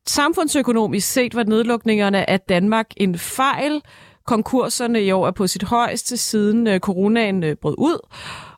Samfundsøkonomisk 0.07 1.11
set 1.11 1.35
var 1.35 1.43
nedlukningerne 1.43 2.29
af 2.29 2.39
Danmark 2.39 2.87
en 2.97 3.17
fejl. 3.17 3.81
Konkurserne 4.25 5.03
i 5.03 5.11
år 5.11 5.27
er 5.27 5.31
på 5.31 5.47
sit 5.47 5.63
højeste 5.63 6.17
siden 6.17 6.67
øh, 6.67 6.79
coronaen 6.79 7.43
øh, 7.43 7.55
brød 7.55 7.75
ud, 7.77 8.07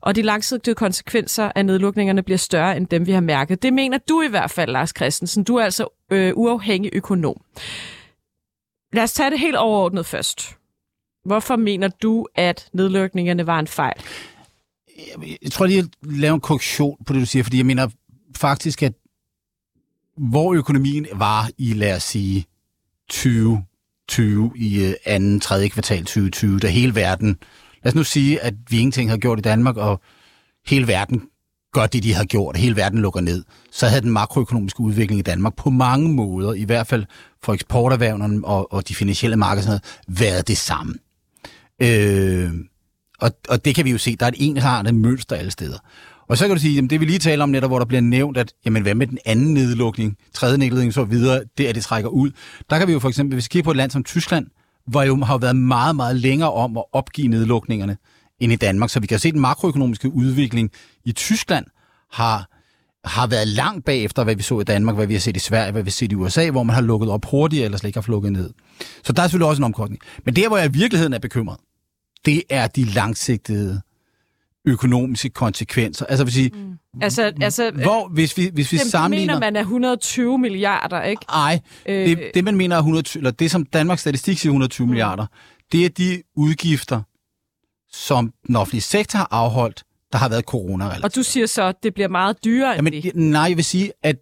og 0.02 0.16
de 0.16 0.22
langsigtede 0.22 0.76
konsekvenser 0.76 1.52
af 1.56 1.66
nedlukningerne 1.66 2.24
bliver 2.24 2.38
større 2.38 2.78
end 2.78 2.88
dem, 2.88 3.08
vi 3.08 3.12
har 3.12 3.22
mærket. 3.22 3.64
Det 3.64 3.74
mener 3.74 3.98
du 4.10 4.22
i 4.22 4.28
hvert 4.28 4.52
fald, 4.52 4.72
Lars 4.72 4.94
Christensen. 4.98 5.44
Du 5.44 5.56
er 5.56 5.64
altså 5.64 6.06
øh, 6.12 6.34
uafhængig 6.36 6.92
økonom. 6.94 7.42
Lad 8.94 9.04
os 9.04 9.14
tage 9.14 9.30
det 9.32 9.40
helt 9.40 9.56
overordnet 9.56 10.06
først. 10.06 10.59
Hvorfor 11.30 11.56
mener 11.56 11.88
du, 11.88 12.28
at 12.36 12.70
nedlukningerne 12.74 13.48
var 13.48 13.60
en 13.60 13.68
fejl? 13.68 14.02
Jeg 15.42 15.52
tror 15.52 15.66
lige 15.66 15.80
at 15.80 15.88
lave 16.02 16.34
en 16.34 16.40
korrektion 16.40 16.98
på 17.06 17.14
det, 17.14 17.22
du 17.22 17.26
siger, 17.26 17.44
fordi 17.44 17.58
jeg 17.58 17.66
mener 17.66 17.88
faktisk, 18.36 18.84
at 18.84 18.94
hvor 20.18 20.54
økonomien 20.54 21.08
var 21.14 21.50
i, 21.58 21.74
lad 21.74 21.96
os 21.96 22.04
sige, 22.04 22.46
2020 23.10 24.52
i 24.56 24.86
øh, 24.86 24.94
anden, 25.06 25.40
tredje 25.40 25.70
kvartal 25.70 26.00
2020, 26.00 26.60
da 26.60 26.68
hele 26.68 26.96
verden, 26.96 27.38
lad 27.84 27.92
os 27.92 27.96
nu 27.96 28.04
sige, 28.04 28.42
at 28.42 28.54
vi 28.70 28.78
ingenting 28.78 29.10
har 29.10 29.18
gjort 29.18 29.40
i 29.40 29.42
Danmark, 29.42 29.78
og 29.78 30.02
hele 30.66 30.88
verden 30.88 31.22
gør 31.74 31.88
det, 31.88 32.04
de 32.04 32.14
har 32.14 32.26
gjort, 32.26 32.58
hele 32.58 32.76
verden 32.76 33.00
lukker 33.00 33.22
ned, 33.22 33.44
så 33.72 33.88
havde 33.88 34.02
den 34.02 34.12
makroøkonomiske 34.12 34.80
udvikling 34.80 35.20
i 35.20 35.24
Danmark 35.24 35.56
på 35.56 35.70
mange 35.70 36.14
måder, 36.14 36.54
i 36.54 36.64
hvert 36.64 36.88
fald 36.88 37.06
for 37.44 37.54
eksporterhvervene 37.54 38.46
og, 38.46 38.74
og 38.74 38.88
de 38.88 38.96
finansielle 38.96 39.38
markeder, 39.38 39.80
været 40.08 40.48
det 40.48 40.58
samme. 40.58 40.94
Øh, 41.82 42.52
og, 43.22 43.32
og 43.50 43.66
det 43.66 43.76
kan 43.76 43.86
vi 43.86 43.92
jo 43.92 43.98
se, 43.98 44.16
der 44.16 44.26
er 44.26 44.30
et 44.30 44.36
ensartet 44.38 44.96
mønster 44.96 45.36
alle 45.36 45.52
steder. 45.52 45.78
Og 46.30 46.38
så 46.38 46.48
kan 46.48 46.56
du 46.56 46.62
sige, 46.62 46.76
jamen 46.76 46.90
det 46.90 47.00
vi 47.00 47.06
lige 47.06 47.20
taler 47.20 47.44
om 47.44 47.50
netop, 47.50 47.70
hvor 47.70 47.80
der 47.80 47.86
bliver 47.86 48.02
nævnt, 48.02 48.38
at 48.38 48.54
jamen 48.66 48.82
hvad 48.82 48.96
med 48.96 49.08
den 49.08 49.18
anden 49.26 49.54
nedlukning, 49.54 50.18
tredje 50.34 50.58
nedlukning 50.58 50.94
så 50.94 51.04
videre, 51.04 51.44
det 51.58 51.70
er, 51.70 51.74
det 51.74 51.84
trækker 51.84 52.10
ud. 52.10 52.32
Der 52.70 52.78
kan 52.78 52.88
vi 52.88 52.94
jo 52.94 53.00
for 53.00 53.10
eksempel, 53.10 53.36
hvis 53.36 53.46
vi 53.46 53.50
kigger 53.52 53.64
på 53.64 53.72
et 53.72 53.78
land 53.78 53.92
som 53.92 54.04
Tyskland, 54.04 54.48
hvor 54.88 55.04
jo 55.04 55.16
har 55.16 55.38
været 55.38 55.56
meget, 55.56 55.96
meget 55.96 56.16
længere 56.16 56.54
om 56.54 56.78
at 56.78 56.84
opgive 56.94 57.28
nedlukningerne 57.28 57.98
end 58.40 58.52
i 58.52 58.56
Danmark. 58.56 58.90
Så 58.90 59.00
vi 59.00 59.08
kan 59.08 59.20
se, 59.20 59.28
at 59.28 59.34
den 59.34 59.42
makroøkonomiske 59.42 60.14
udvikling 60.14 60.72
i 61.06 61.12
Tyskland 61.12 61.66
har, 62.12 62.50
har 63.04 63.28
været 63.28 63.48
langt 63.48 63.86
bagefter, 63.86 64.24
hvad 64.24 64.36
vi 64.36 64.44
så 64.44 64.60
i 64.60 64.64
Danmark, 64.64 64.96
hvad 64.96 65.08
vi 65.08 65.14
har 65.14 65.20
set 65.20 65.36
i 65.36 65.40
Sverige, 65.40 65.72
hvad 65.72 65.84
vi 65.84 65.90
har 65.90 65.92
set 65.92 66.12
i 66.12 66.16
USA, 66.16 66.50
hvor 66.50 66.64
man 66.64 66.74
har 66.74 66.82
lukket 66.82 67.10
op 67.10 67.26
hurtigere, 67.26 67.66
eller 67.66 67.78
slet 67.78 67.88
ikke 67.88 68.00
har 68.00 68.12
lukket 68.12 68.32
ned. 68.32 68.50
Så 69.04 69.14
der 69.14 69.22
er 69.22 69.28
selvfølgelig 69.28 69.50
også 69.50 69.60
en 69.60 69.64
omkostning. 69.64 70.02
Men 70.26 70.36
der, 70.36 70.48
hvor 70.48 70.58
jeg 70.58 70.66
i 70.66 70.78
virkeligheden 70.78 71.14
er 71.14 71.20
bekymret, 71.20 71.58
det 72.26 72.44
er 72.50 72.68
de 72.68 72.84
langsigtede 72.84 73.82
økonomiske 74.66 75.30
konsekvenser. 75.30 76.06
Altså, 76.06 76.24
vil 76.24 76.34
sige, 76.34 76.52
mm. 76.54 76.78
altså, 77.02 77.34
altså, 77.42 77.72
hvor, 77.72 78.08
hvis 78.08 78.38
vi, 78.38 78.50
hvis 78.54 78.72
vi 78.72 78.78
dem, 78.78 78.88
sammenligner... 78.88 79.34
mener 79.34 79.40
man 79.40 79.56
er 79.56 79.60
120 79.60 80.38
milliarder, 80.38 81.02
ikke? 81.02 81.26
Nej, 81.30 81.60
øh... 81.86 82.10
det, 82.10 82.32
det 82.34 82.44
man 82.44 82.56
mener 82.56 82.76
er 82.76 82.80
120, 82.80 83.20
eller 83.20 83.32
det 83.32 83.52
som 83.52 83.66
Danmarks 83.66 84.02
Statistik 84.02 84.38
siger 84.38 84.50
120 84.50 84.86
mm. 84.86 84.90
milliarder, 84.90 85.26
det 85.72 85.86
er 85.86 85.90
de 85.90 86.24
udgifter, 86.36 87.02
som 87.92 88.34
den 88.48 88.56
offentlige 88.56 88.82
sektor 88.82 89.18
har 89.18 89.28
afholdt, 89.32 89.84
der 90.12 90.18
har 90.18 90.30
været 90.30 90.44
corona 90.44 90.90
-relativt. 90.90 91.04
Og 91.04 91.16
du 91.16 91.24
siger 91.24 91.46
så, 91.46 91.64
at 91.64 91.76
det 91.84 91.94
bliver 91.94 92.08
meget 92.08 92.44
dyrere 92.44 92.72
Jamen, 92.72 92.94
end 92.94 93.04
det? 93.04 93.16
Nej, 93.16 93.42
jeg 93.42 93.58
vil 93.58 93.66
sige, 93.66 93.92
at 94.04 94.16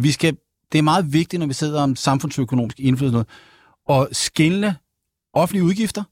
vi 0.00 0.12
skal, 0.12 0.36
det 0.72 0.78
er 0.78 0.82
meget 0.82 1.12
vigtigt, 1.12 1.40
når 1.40 1.46
vi 1.46 1.52
sidder 1.52 1.82
om 1.82 1.96
samfundsøkonomisk 1.96 2.80
indflydelse, 2.80 3.24
at 3.90 4.08
skille 4.12 4.76
offentlige 5.34 5.64
udgifter 5.64 6.02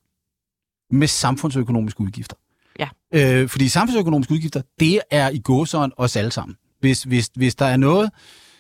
med 0.91 1.07
samfundsøkonomiske 1.07 2.01
udgifter. 2.01 2.37
Ja. 2.79 2.89
Øh, 3.15 3.49
fordi 3.49 3.69
samfundsøkonomiske 3.69 4.35
udgifter, 4.35 4.63
det 4.81 5.01
er 5.11 5.31
i 5.31 5.39
gåsøjne 5.39 5.93
os 5.97 6.17
alle 6.17 6.31
sammen. 6.31 6.57
Hvis, 6.81 7.03
hvis, 7.03 7.31
hvis 7.35 7.55
der 7.55 7.67
er 7.67 7.77
noget, 7.77 8.11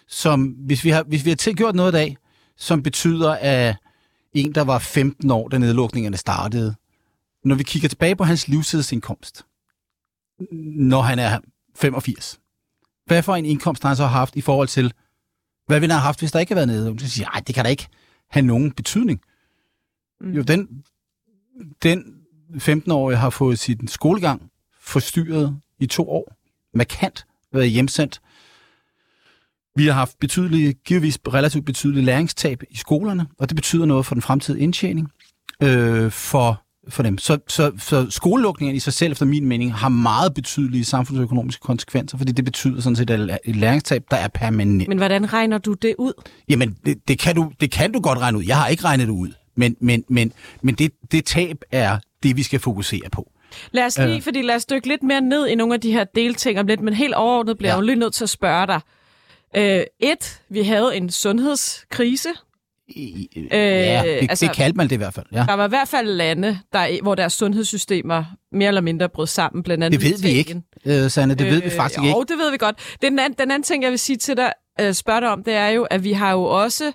som, 0.09 0.43
hvis 0.45 0.85
vi 0.85 0.91
har, 0.91 1.03
hvis 1.03 1.25
vi 1.25 1.31
har 1.31 1.37
tilgjort 1.37 1.75
noget 1.75 1.93
i 1.93 1.97
dag, 1.97 2.17
som 2.57 2.83
betyder, 2.83 3.37
at 3.41 3.77
en, 4.33 4.55
der 4.55 4.65
var 4.65 4.79
15 4.79 5.31
år, 5.31 5.49
da 5.49 5.59
nedlukningerne 5.59 6.17
startede, 6.17 6.75
når 7.45 7.55
vi 7.55 7.63
kigger 7.63 7.89
tilbage 7.89 8.17
på 8.17 8.25
hans 8.25 8.49
livstidsindkomst, 8.49 9.45
når 10.63 11.03
han 11.03 11.19
er 11.19 11.39
85, 11.75 12.41
hvad 13.07 13.23
for 13.23 13.37
en 13.37 13.45
indkomst 13.45 13.83
har 13.83 13.89
han 13.89 13.97
så 13.97 14.07
haft 14.07 14.37
i 14.37 14.41
forhold 14.41 14.69
til, 14.69 14.93
hvad 15.67 15.81
ville 15.81 15.93
han 15.93 16.01
have 16.01 16.07
haft, 16.07 16.19
hvis 16.19 16.33
der 16.33 16.39
ikke 16.39 16.55
havde 16.55 16.69
været 16.69 16.79
nedlukning? 16.79 17.01
Så 17.01 17.09
siger 17.09 17.29
jeg, 17.35 17.47
det 17.47 17.55
kan 17.55 17.65
da 17.65 17.71
ikke 17.71 17.89
have 18.31 18.47
nogen 18.47 18.73
betydning. 18.73 19.21
Mm. 20.21 20.33
Jo, 20.33 20.43
den, 20.43 20.85
den 21.83 22.16
15-årige 22.55 23.17
har 23.17 23.31
fået 23.31 23.59
sin 23.59 23.89
skolegang 23.89 24.51
forstyrret 24.81 25.57
i 25.79 25.87
to 25.87 26.11
år. 26.11 26.37
Markant 26.75 27.27
været 27.53 27.71
hjemsendt. 27.71 28.21
Vi 29.77 29.87
har 29.87 29.93
haft 29.93 30.19
betydelige, 30.19 30.73
givetvis 30.73 31.19
relativt 31.29 31.65
betydelige 31.65 32.05
læringstab 32.05 32.63
i 32.71 32.77
skolerne, 32.77 33.27
og 33.39 33.49
det 33.49 33.57
betyder 33.57 33.87
noget 33.87 34.07
for 34.07 34.15
den 34.15 34.23
fremtidige 34.23 34.63
indtjening 34.63 35.09
øh, 35.63 36.11
for, 36.11 36.63
for 36.89 37.03
dem. 37.03 37.19
Så, 37.19 37.39
så, 37.49 37.73
så 37.79 38.11
skolelukningen 38.11 38.77
i 38.77 38.81
sig 38.81 38.93
selv, 38.93 39.13
efter 39.13 39.27
min 39.27 39.47
mening, 39.47 39.75
har 39.75 39.89
meget 39.89 40.35
betydelige 40.35 40.85
samfundsøkonomiske 40.85 41.61
konsekvenser, 41.61 42.19
fordi 42.19 42.33
det 42.33 42.45
betyder 42.45 42.81
sådan 42.81 42.97
set 42.97 43.39
et 43.45 43.57
læringstab, 43.57 44.05
der 44.11 44.17
er 44.17 44.29
permanent. 44.29 44.89
Men 44.89 44.99
hvordan 44.99 45.33
regner 45.33 45.59
du 45.59 45.73
det 45.73 45.95
ud? 45.99 46.13
Jamen, 46.49 46.77
det, 46.87 47.09
det, 47.09 47.19
kan, 47.19 47.37
du, 47.37 47.53
det 47.61 47.71
kan 47.71 47.93
du 47.93 48.01
godt 48.01 48.19
regne 48.19 48.39
ud. 48.39 48.45
Jeg 48.45 48.57
har 48.57 48.69
ikke 48.69 48.85
regnet 48.85 49.07
det 49.07 49.13
ud. 49.13 49.33
Men, 49.57 49.77
men, 49.81 50.05
men, 50.09 50.33
men 50.63 50.75
det, 50.75 50.91
det 51.13 51.25
tab 51.25 51.57
er 51.73 51.99
det, 52.29 52.37
vi 52.37 52.43
skal 52.43 52.61
fokusere 52.61 53.11
på. 53.13 53.33
Lad 53.71 53.85
os 53.85 53.99
lige, 53.99 54.17
øh. 54.17 54.23
fordi 54.23 54.43
lad 54.43 54.55
os 54.55 54.67
dykke 54.67 54.89
lidt 54.89 55.03
mere 55.03 55.21
ned 55.21 55.47
i 55.47 55.55
nogle 55.55 55.75
af 55.75 55.81
de 55.81 55.93
her 55.93 56.05
delting 56.05 56.61
om 56.61 56.67
lidt, 56.67 56.81
men 56.81 56.95
helt 56.95 57.15
overordnet 57.15 57.59
bliver 57.59 57.71
ja. 57.71 57.75
jeg 57.75 57.81
jo 57.81 57.87
lige 57.87 57.97
nødt 57.97 58.15
til 58.15 58.25
at 58.25 58.31
spørge 58.31 58.67
dig. 58.67 58.81
Øh, 59.57 59.85
et, 60.01 60.41
vi 60.49 60.63
havde 60.63 60.97
en 60.97 61.11
sundhedskrise. 61.11 62.29
I, 62.89 63.29
øh, 63.37 63.49
ja, 63.53 64.03
det, 64.05 64.31
altså, 64.31 64.47
det 64.47 64.57
kaldte 64.57 64.77
man 64.77 64.89
det 64.89 64.93
i 64.93 64.97
hvert 64.97 65.15
fald. 65.15 65.27
Ja. 65.33 65.45
Der 65.49 65.55
var 65.55 65.67
i 65.67 65.69
hvert 65.69 65.89
fald 65.89 66.09
lande, 66.09 66.59
der, 66.73 67.03
hvor 67.03 67.15
deres 67.15 67.33
sundhedssystemer 67.33 68.25
mere 68.53 68.69
eller 68.69 68.81
mindre 68.81 69.09
brød 69.09 69.27
sammen, 69.27 69.63
blandt 69.63 69.85
andet 69.85 70.01
Det 70.01 70.11
ved 70.11 70.19
vi 70.19 70.29
ikke, 70.29 70.63
øh, 70.85 71.11
Sanne, 71.11 71.35
det 71.35 71.45
øh, 71.47 71.53
ved 71.53 71.63
vi 71.63 71.71
faktisk 71.71 71.99
jo, 71.99 72.03
ikke. 72.03 72.17
Jo, 72.17 72.23
det 72.23 72.39
ved 72.39 72.51
vi 72.51 72.57
godt. 72.57 72.97
Den 73.03 73.19
anden, 73.19 73.39
den 73.39 73.51
anden 73.51 73.63
ting, 73.63 73.83
jeg 73.83 73.91
vil 73.91 73.99
sige 73.99 74.17
til 74.17 74.37
dig, 74.37 74.53
øh, 74.81 74.95
spørge 74.95 75.21
dig 75.21 75.29
om, 75.29 75.45
det 75.45 75.55
er 75.55 75.69
jo, 75.69 75.83
at 75.83 76.05
vi 76.05 76.13
har 76.13 76.33
jo 76.33 76.43
også 76.43 76.93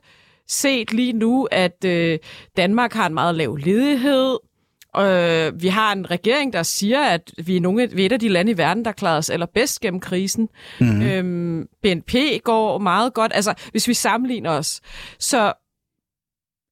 set 0.48 0.94
lige 0.94 1.14
nu, 1.14 1.48
at 1.52 1.86
øh, 1.86 2.20
Danmark 2.58 2.94
har 2.94 3.08
en 3.08 3.14
meget 3.14 3.36
lav 3.36 3.56
ledighed. 3.56 4.38
Øh, 4.98 5.62
vi 5.62 5.68
har 5.68 5.92
en 5.92 6.12
regering, 6.12 6.54
der 6.54 6.64
siger, 6.64 7.02
at 7.02 7.32
vi 7.38 7.56
er, 7.56 7.62
nogle, 7.62 7.90
vi 7.92 8.02
er 8.02 8.06
et 8.06 8.12
af 8.12 8.20
de 8.20 8.30
lande 8.30 8.52
i 8.52 8.58
verden, 8.58 8.86
der 8.86 8.92
klarer 8.92 9.18
os 9.18 9.30
allerbedst 9.30 9.80
gennem 9.80 10.00
krisen. 10.00 10.50
Mm-hmm. 10.80 11.02
Øhm, 11.02 11.68
BNP 11.84 12.16
går 12.44 12.78
meget 12.78 13.14
godt, 13.14 13.32
altså 13.36 13.54
hvis 13.72 13.88
vi 13.88 13.94
sammenligner 13.94 14.50
os. 14.50 14.82
Så 15.20 15.54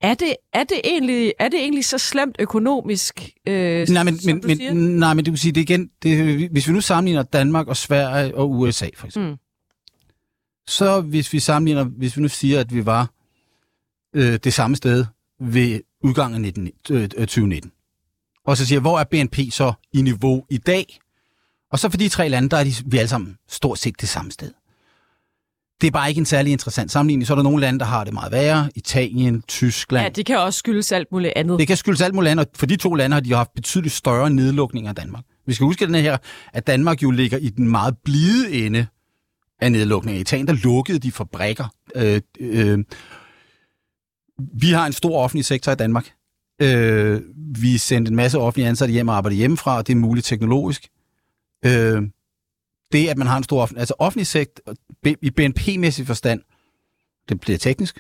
er 0.02 0.14
det, 0.14 0.36
er 0.54 0.64
det, 0.64 0.82
egentlig, 0.84 1.34
er 1.40 1.50
det 1.50 1.60
egentlig 1.60 1.86
så 1.86 1.98
slemt 1.98 2.36
økonomisk, 2.40 3.30
øh, 3.48 3.88
nej, 3.90 4.04
men, 4.04 4.20
men, 4.26 4.44
men, 4.46 4.78
nej, 4.78 5.14
men 5.14 5.26
det 5.26 5.32
vil 5.32 5.40
sige, 5.40 5.52
det 5.52 5.62
igen, 5.62 5.90
det, 6.04 6.50
hvis 6.50 6.68
vi 6.68 6.74
nu 6.74 6.82
sammenligner 6.82 7.24
Danmark 7.24 7.68
og 7.68 7.78
Sverige 7.78 8.36
og 8.36 8.52
USA 8.52 8.88
for 8.96 9.08
eksempel, 9.08 9.32
mm. 9.32 9.38
så 10.68 11.02
hvis 11.02 11.34
vi 11.34 11.40
sammenligner, 11.40 11.84
hvis 11.84 12.18
vi 12.18 12.22
nu 12.22 12.28
siger, 12.28 12.60
at 12.60 12.74
vi 12.74 12.86
var 12.86 13.12
øh, 14.16 14.40
det 14.44 14.54
samme 14.54 14.76
sted 14.76 15.06
ved 15.40 15.80
udgangen 16.04 16.36
af 16.36 16.42
19, 16.42 16.72
øh, 16.92 17.10
2019. 17.10 17.72
Og 18.50 18.58
så 18.58 18.66
siger 18.66 18.80
hvor 18.80 19.00
er 19.00 19.04
BNP 19.04 19.38
så 19.52 19.74
i 19.94 20.02
niveau 20.02 20.46
i 20.50 20.58
dag? 20.58 21.00
Og 21.72 21.80
så 21.80 21.90
for 21.90 21.98
de 21.98 22.10
tre 22.10 22.30
lande, 22.30 22.50
der 22.50 22.58
er 22.58 22.64
de, 22.64 22.74
vi 22.86 22.98
alle 22.98 23.08
sammen 23.08 23.38
stort 23.50 23.80
set 23.80 24.02
det 24.02 24.10
samme 24.10 24.32
sted. 24.32 24.52
Det 25.82 25.88
er 25.88 25.92
bare 25.92 26.10
ikke 26.10 26.20
en 26.20 26.26
særlig 26.26 26.52
interessant 26.52 26.92
sammenligning. 26.92 27.28
Så 27.28 27.34
er 27.34 27.36
der 27.36 27.44
nogle 27.44 27.62
lande, 27.62 27.80
der 27.80 27.86
har 27.86 28.04
det 28.04 28.14
meget 28.14 28.32
værre. 28.32 28.70
Italien, 28.76 29.42
Tyskland. 29.48 30.04
Ja, 30.04 30.10
det 30.10 30.26
kan 30.26 30.40
også 30.40 30.60
skyldes 30.60 30.92
alt 30.92 31.12
muligt 31.12 31.34
andet. 31.36 31.60
Det 31.60 31.68
kan 31.68 31.78
skyldes 31.78 32.02
alt 32.02 32.16
muligt 32.16 32.32
andet, 32.32 32.46
og 32.46 32.52
for 32.56 32.66
de 32.66 32.76
to 32.76 32.94
lande 32.94 33.14
har 33.14 33.22
de 33.22 33.34
haft 33.34 33.54
betydeligt 33.56 33.94
større 33.94 34.30
nedlukninger 34.30 34.90
af 34.90 34.96
Danmark. 34.96 35.24
Vi 35.46 35.54
skal 35.54 35.66
huske 35.66 35.86
den 35.86 35.96
her, 35.96 36.18
at 36.54 36.68
Danmark 36.68 37.04
jo 37.04 37.12
ligger 37.12 37.38
i 37.38 37.50
den 37.50 37.68
meget 37.68 37.98
blide 38.04 38.66
ende 38.66 38.88
af 39.62 39.72
nedlukninger. 39.72 40.18
I 40.18 40.22
Italien, 40.22 40.48
der 40.48 40.54
lukkede 40.54 41.00
de 41.00 41.12
fabrikker. 41.12 41.66
Øh, 41.96 42.22
øh, 42.40 42.80
vi 44.54 44.72
har 44.72 44.86
en 44.86 44.94
stor 44.94 45.24
offentlig 45.24 45.46
sektor 45.46 45.72
i 45.72 45.76
Danmark. 45.76 46.12
Øh, 46.62 47.22
vi 47.62 47.78
sendte 47.78 48.10
en 48.10 48.16
masse 48.16 48.40
offentlige 48.40 48.68
ansatte 48.70 48.92
hjem 48.92 49.08
og 49.08 49.16
arbejde 49.16 49.36
hjemmefra, 49.36 49.78
og 49.78 49.88
det 49.88 49.94
er 49.94 49.98
muligt 49.98 50.26
teknologisk. 50.26 50.88
Øh, 51.66 52.02
det, 52.92 53.08
at 53.08 53.18
man 53.18 53.28
har 53.28 53.38
en 53.38 53.44
stor 53.44 53.62
offentlig, 53.62 53.80
altså 53.80 53.94
offentlig 54.00 54.28
sektor, 54.28 54.74
i 55.22 55.30
BNP-mæssig 55.30 56.08
forstand, 56.08 56.42
det 57.30 57.40
bliver 57.40 57.58
teknisk, 57.58 58.00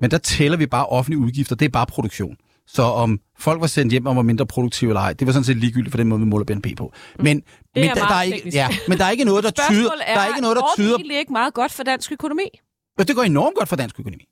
men 0.00 0.10
der 0.10 0.18
tæller 0.18 0.58
vi 0.58 0.66
bare 0.66 0.86
offentlige 0.86 1.18
udgifter, 1.18 1.56
det 1.56 1.64
er 1.64 1.70
bare 1.70 1.86
produktion. 1.86 2.36
Så 2.66 2.82
om 2.82 3.20
folk 3.38 3.60
var 3.60 3.66
sendt 3.66 3.92
hjem 3.92 4.06
og 4.06 4.16
var 4.16 4.22
mindre 4.22 4.46
produktive 4.46 4.90
eller 4.90 5.00
ej, 5.00 5.12
det 5.12 5.26
var 5.26 5.32
sådan 5.32 5.44
set 5.44 5.56
ligegyldigt 5.56 5.90
for 5.90 5.96
den 5.96 6.08
måde, 6.08 6.20
vi 6.20 6.26
måler 6.26 6.44
BNP 6.44 6.66
på. 6.76 6.92
Men, 7.16 7.24
men, 7.24 7.84
er 7.84 7.94
der, 7.94 8.06
der, 8.06 8.14
er 8.14 8.22
ikke, 8.22 8.50
ja, 8.52 8.68
men 8.88 8.98
der 8.98 9.04
er 9.04 9.10
ikke 9.10 9.24
noget, 9.24 9.44
der 9.44 9.50
tyder... 9.50 9.90
Er, 10.06 10.14
der 10.14 10.20
er 10.20 10.26
ikke 10.26 10.40
noget, 10.40 10.56
der 10.56 10.62
tyder... 10.76 10.96
egentlig 10.96 11.18
ikke 11.18 11.32
meget 11.32 11.54
godt 11.54 11.72
for 11.72 11.82
dansk 11.82 12.12
økonomi? 12.12 12.48
Ja, 12.98 13.04
det 13.04 13.16
går 13.16 13.22
enormt 13.22 13.56
godt 13.56 13.68
for 13.68 13.76
dansk 13.76 14.00
økonomi. 14.00 14.24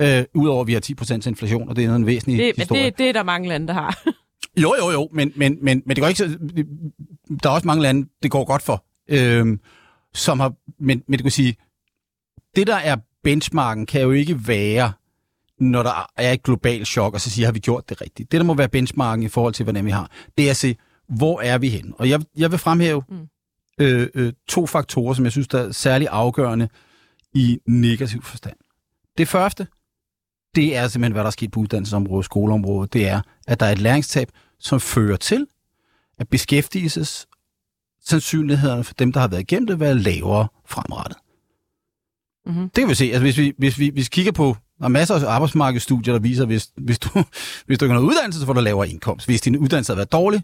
Øh, 0.00 0.24
Udover 0.34 0.60
at 0.60 0.66
vi 0.66 0.72
har 0.72 0.80
10% 1.24 1.28
inflation, 1.28 1.68
og 1.68 1.76
det 1.76 1.84
er 1.84 1.94
en 1.94 2.06
væsentlig 2.06 2.38
det, 2.38 2.52
historie. 2.56 2.84
Det, 2.84 2.98
det 2.98 3.08
er 3.08 3.12
der 3.12 3.22
mange 3.22 3.48
lande, 3.48 3.66
der 3.66 3.72
har. 3.72 4.02
jo, 4.62 4.74
jo, 4.82 4.90
jo, 4.90 5.08
men, 5.12 5.32
men, 5.36 5.58
men, 5.62 5.82
men 5.86 5.96
det 5.96 6.02
går 6.02 6.08
ikke 6.08 6.18
så... 6.18 6.38
Der 7.42 7.50
er 7.50 7.54
også 7.54 7.66
mange 7.66 7.82
lande, 7.82 8.08
det 8.22 8.30
går 8.30 8.44
godt 8.44 8.62
for. 8.62 8.84
Øh, 9.08 9.58
som 10.14 10.40
har... 10.40 10.52
Men, 10.78 11.02
men 11.06 11.18
det 11.18 11.22
kan 11.24 11.30
sige, 11.30 11.56
det 12.56 12.66
der 12.66 12.76
er 12.76 12.96
benchmarken, 13.24 13.86
kan 13.86 14.00
jo 14.00 14.10
ikke 14.10 14.48
være 14.48 14.92
når 15.60 15.82
der 15.82 16.10
er 16.16 16.32
et 16.32 16.42
globalt 16.42 16.88
chok, 16.88 17.14
og 17.14 17.20
så 17.20 17.30
siger, 17.30 17.46
har 17.46 17.52
vi 17.52 17.58
gjort 17.58 17.88
det 17.88 18.00
rigtigt? 18.00 18.32
Det, 18.32 18.40
der 18.40 18.44
må 18.44 18.54
være 18.54 18.68
benchmarken 18.68 19.22
i 19.22 19.28
forhold 19.28 19.54
til, 19.54 19.64
hvordan 19.64 19.84
vi 19.84 19.90
har, 19.90 20.10
det 20.38 20.46
er 20.46 20.50
at 20.50 20.56
se, 20.56 20.76
hvor 21.08 21.40
er 21.40 21.58
vi 21.58 21.68
hen? 21.68 21.94
Og 21.98 22.08
jeg, 22.08 22.20
jeg 22.36 22.50
vil 22.50 22.58
fremhæve 22.58 23.02
mm. 23.08 23.28
øh, 23.80 24.08
øh, 24.14 24.32
to 24.48 24.66
faktorer, 24.66 25.14
som 25.14 25.24
jeg 25.24 25.32
synes, 25.32 25.48
der 25.48 25.58
er 25.58 25.72
særlig 25.72 26.08
afgørende 26.10 26.68
i 27.34 27.58
negativ 27.66 28.22
forstand. 28.22 28.56
Det 29.18 29.28
første, 29.28 29.66
det 30.58 30.76
er 30.76 30.88
simpelthen, 30.88 31.12
hvad 31.12 31.22
der 31.22 31.26
er 31.26 31.30
sket 31.30 31.50
på 31.50 31.60
uddannelsesområdet, 31.60 32.24
skoleområdet, 32.24 32.92
det 32.92 33.08
er, 33.08 33.20
at 33.46 33.60
der 33.60 33.66
er 33.66 33.72
et 33.72 33.78
læringstab, 33.78 34.28
som 34.58 34.80
fører 34.80 35.16
til, 35.16 35.46
at 36.18 36.28
beskæftigelses 36.28 37.26
sandsynlighederne 38.04 38.84
for 38.84 38.94
dem, 38.94 39.12
der 39.12 39.20
har 39.20 39.28
været 39.28 39.40
igennem 39.40 39.66
det, 39.66 39.80
være 39.80 39.98
lavere 39.98 40.48
fremrettet. 40.66 41.18
Mm-hmm. 42.46 42.62
Det 42.68 42.74
kan 42.82 42.88
vi 42.88 42.94
se. 42.94 43.04
Altså, 43.04 43.20
hvis 43.20 43.38
vi, 43.38 43.52
hvis 43.58 43.78
vi, 43.78 43.90
hvis 43.90 44.04
vi 44.04 44.08
kigger 44.12 44.32
på 44.32 44.56
der 44.78 44.84
er 44.84 44.88
masser 44.88 45.14
af 45.14 45.32
arbejdsmarkedsstudier, 45.34 46.14
der 46.14 46.20
viser, 46.20 46.42
at 46.42 46.48
hvis, 46.48 46.70
hvis, 46.76 46.98
du, 46.98 47.08
hvis 47.66 47.78
du 47.78 47.84
ikke 47.84 47.92
har 47.92 48.00
noget 48.00 48.14
uddannelse, 48.14 48.40
så 48.40 48.46
får 48.46 48.52
du 48.52 48.60
lavere 48.60 48.88
indkomst. 48.88 49.26
Hvis 49.26 49.40
din 49.40 49.56
uddannelse 49.56 49.92
har 49.92 49.96
været 49.96 50.12
dårlig, 50.12 50.42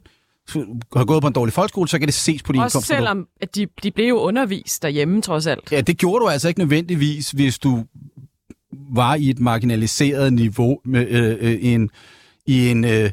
har 0.96 1.04
gået 1.04 1.22
på 1.22 1.26
en 1.26 1.32
dårlig 1.32 1.52
folkeskole, 1.54 1.88
så 1.88 1.98
kan 1.98 2.08
det 2.08 2.14
ses 2.14 2.42
på 2.42 2.52
din 2.52 2.58
indkomst. 2.58 2.76
Også 2.76 2.86
selvom 2.86 3.28
at 3.40 3.54
de, 3.54 3.66
de 3.82 3.90
blev 3.90 4.08
jo 4.08 4.18
undervist 4.18 4.82
derhjemme, 4.82 5.22
trods 5.22 5.46
alt. 5.46 5.72
Ja, 5.72 5.80
det 5.80 5.98
gjorde 5.98 6.24
du 6.24 6.28
altså 6.28 6.48
ikke 6.48 6.60
nødvendigvis, 6.60 7.30
hvis 7.30 7.58
du 7.58 7.84
var 8.96 9.14
i 9.14 9.30
et 9.30 9.38
marginaliseret 9.38 10.32
niveau 10.32 10.80
med 10.84 11.08
øh, 11.08 11.36
øh, 11.40 11.58
en, 11.60 11.90
i 12.46 12.68
en... 12.68 12.84
Øh, 12.84 13.10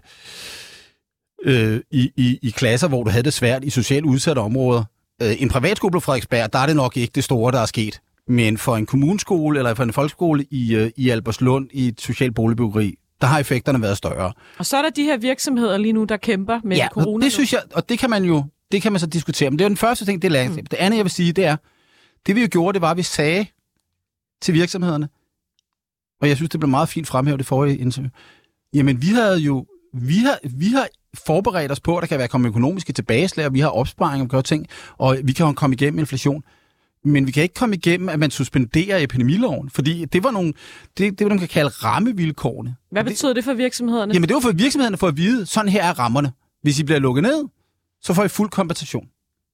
øh, 1.44 1.80
i, 1.92 2.12
i, 2.18 2.40
i 2.42 2.50
klasser, 2.50 2.88
hvor 2.88 3.04
du 3.04 3.10
havde 3.10 3.24
det 3.24 3.34
svært 3.34 3.64
i 3.64 3.70
socialt 3.70 4.06
udsatte 4.06 4.40
områder. 4.40 4.84
Øh, 5.22 5.42
en 5.42 5.50
privatskole 5.50 5.92
på 5.92 6.00
Frederiksberg, 6.00 6.54
der 6.54 6.60
er 6.60 6.66
det 6.66 6.76
nok 6.76 6.98
ikke 6.98 7.12
det 7.16 7.24
store, 7.24 7.52
der 7.52 7.60
er 7.60 7.66
sket. 7.66 8.02
Men 8.28 8.58
for 8.58 8.78
en 8.78 8.86
kommuneskole 8.86 9.60
eller 9.60 9.74
for 9.74 9.84
en 9.84 9.94
folkeskole 9.94 10.46
i, 10.52 10.76
øh, 10.76 10.92
i 10.96 11.10
Alberslund 11.10 11.70
i 11.72 11.88
et 11.88 12.02
socialt 12.02 12.36
boligbyggeri, 12.36 12.96
der 13.22 13.28
har 13.28 13.40
effekterne 13.40 13.82
været 13.82 13.98
større. 13.98 14.34
Og 14.58 14.66
så 14.66 14.78
er 14.78 14.82
der 14.82 14.90
de 14.90 15.04
her 15.04 15.18
virksomheder 15.18 15.78
lige 15.78 15.94
nu, 15.94 16.04
der 16.04 16.18
kæmper 16.18 16.60
med 16.64 16.78
ja, 16.78 16.88
corona. 16.92 17.26
det 17.26 17.34
synes 17.34 17.54
jeg, 17.54 17.62
og 17.74 17.90
det 17.90 18.00
kan 18.00 18.10
man 18.10 18.24
jo 18.24 18.44
det 18.72 18.82
kan 18.82 18.92
man 18.92 19.00
så 19.00 19.08
diskutere. 19.08 19.50
Men 19.50 19.60
det 19.60 19.66
er 19.66 19.70
den 19.70 19.78
første 19.78 20.06
ting, 20.06 20.22
det 20.22 20.28
er 20.28 20.32
læringstab. 20.32 20.64
Mm. 20.64 20.68
Det 20.68 20.78
andet, 20.78 20.98
jeg 20.98 21.06
vil 21.06 21.12
sige, 21.12 21.32
det 21.34 21.46
er, 21.46 21.56
det 22.28 22.36
vi 22.36 22.42
jo 22.42 22.48
gjorde, 22.52 22.74
det 22.74 22.82
var, 22.82 22.92
at 22.92 22.98
vi 22.98 23.04
sagde 23.04 23.46
til 24.42 24.54
virksomhederne, 24.54 25.10
og 26.22 26.28
jeg 26.28 26.36
synes, 26.36 26.50
det 26.50 26.60
blev 26.60 26.70
meget 26.70 26.90
fint 26.90 27.08
fremhævet 27.08 27.40
det 27.40 27.48
forrige 27.48 27.78
interview, 27.78 28.10
jamen 28.74 29.01
vi 29.01 29.08
havde 29.08 29.38
jo, 29.38 29.66
vi 29.94 30.18
har, 30.18 30.40
vi 30.44 30.68
har 30.68 30.88
forberedt 31.25 31.72
os 31.72 31.80
på, 31.80 31.98
at 31.98 32.01
der 32.01 32.08
kan 32.08 32.20
være 32.20 32.28
kommet 32.28 32.50
økonomiske 32.50 32.94
tilbageslag, 32.94 33.46
og 33.46 33.54
vi 33.54 33.60
har 33.60 33.70
opsparing 33.70 34.24
og 34.24 34.30
gøre 34.30 34.42
ting, 34.42 34.68
og 34.98 35.18
vi 35.24 35.34
kan 35.34 35.55
komme 35.55 35.74
igennem 35.74 36.00
inflation 36.00 36.44
men 37.03 37.27
vi 37.27 37.31
kan 37.31 37.44
ikke 37.44 37.55
komme 37.55 37.75
igennem, 37.75 38.10
at 38.10 38.20
man 38.20 38.31
suspenderer 38.31 39.03
epidemiloven, 39.03 39.70
fordi 39.70 40.05
det 40.05 40.24
var 40.24 40.31
nogle, 40.31 40.53
det, 40.98 41.20
det 41.20 41.25
var, 41.25 41.29
man 41.29 41.40
kan 41.40 41.48
kalde 41.48 41.70
rammevilkårene. 41.70 42.75
Hvad 42.92 43.03
betyder 43.03 43.29
det, 43.29 43.36
det 43.36 43.44
for 43.44 43.53
virksomhederne? 43.53 44.14
Jamen 44.14 44.29
det 44.29 44.34
var 44.34 44.42
for 44.42 44.51
virksomhederne 44.51 44.98
for 44.98 45.07
at 45.07 45.18
vide, 45.18 45.46
sådan 45.46 45.70
her 45.70 45.84
er 45.84 46.00
rammerne. 46.00 46.31
Hvis 46.62 46.79
I 46.79 46.84
bliver 46.84 47.00
lukket 47.00 47.24
ned, 47.24 47.48
så 48.01 48.14
får 48.14 48.24
I 48.24 48.27
fuld 48.27 48.50
kompensation. 48.50 49.07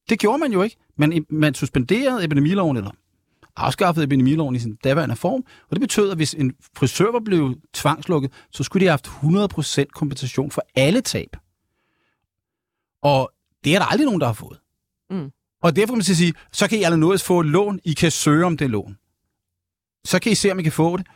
Det 0.10 0.19
gjorde 0.19 0.38
man 0.38 0.51
jo 0.51 0.63
ikke. 0.63 0.77
Man, 0.97 1.25
man 1.30 1.53
suspenderede 1.53 2.23
epidemiloven, 2.23 2.77
eller 2.77 2.91
afskaffede 3.58 4.04
epidemiloven 4.04 4.56
i 4.56 4.60
sin 4.60 4.76
daværende 4.84 5.15
form, 5.15 5.43
og 5.70 5.72
det 5.72 5.82
betød, 5.82 6.12
at 6.12 6.17
hvis 6.17 6.34
en 6.34 6.54
frisør 6.78 7.12
var 7.12 7.20
blevet 7.20 7.58
tvangslukket, 7.74 8.32
så 8.52 8.63
skulle 8.63 8.86
de 8.86 8.89
have 8.89 9.00
haft 9.43 9.58
100% 9.86 9.86
kompensation 9.96 10.52
for 10.52 10.62
alle 10.76 11.02
tab. 11.02 11.38
Og 13.04 13.32
det 13.63 13.76
er 13.76 13.80
der 13.80 13.86
aldrig 13.86 14.06
nogen, 14.06 14.22
der 14.22 14.28
har 14.28 14.34
fået. 14.34 14.60
Mm. 15.10 15.32
Og 15.63 15.76
derfor 15.76 15.91
kan 15.91 15.98
man 15.98 16.04
sige, 16.04 16.34
så 16.52 16.67
kan 16.67 16.80
I 16.80 16.84
allernådes 16.84 17.24
få 17.24 17.39
et 17.39 17.46
lån, 17.46 17.80
I 17.84 17.93
kan 17.93 18.12
søge 18.12 18.46
om 18.46 18.58
det 18.58 18.70
lån. 18.70 18.98
Så 20.06 20.20
kan 20.20 20.32
I 20.32 20.36
se, 20.36 20.52
om 20.52 20.60
I 20.60 20.63
kan 20.63 20.72
få 20.72 20.98
det, 20.98 21.08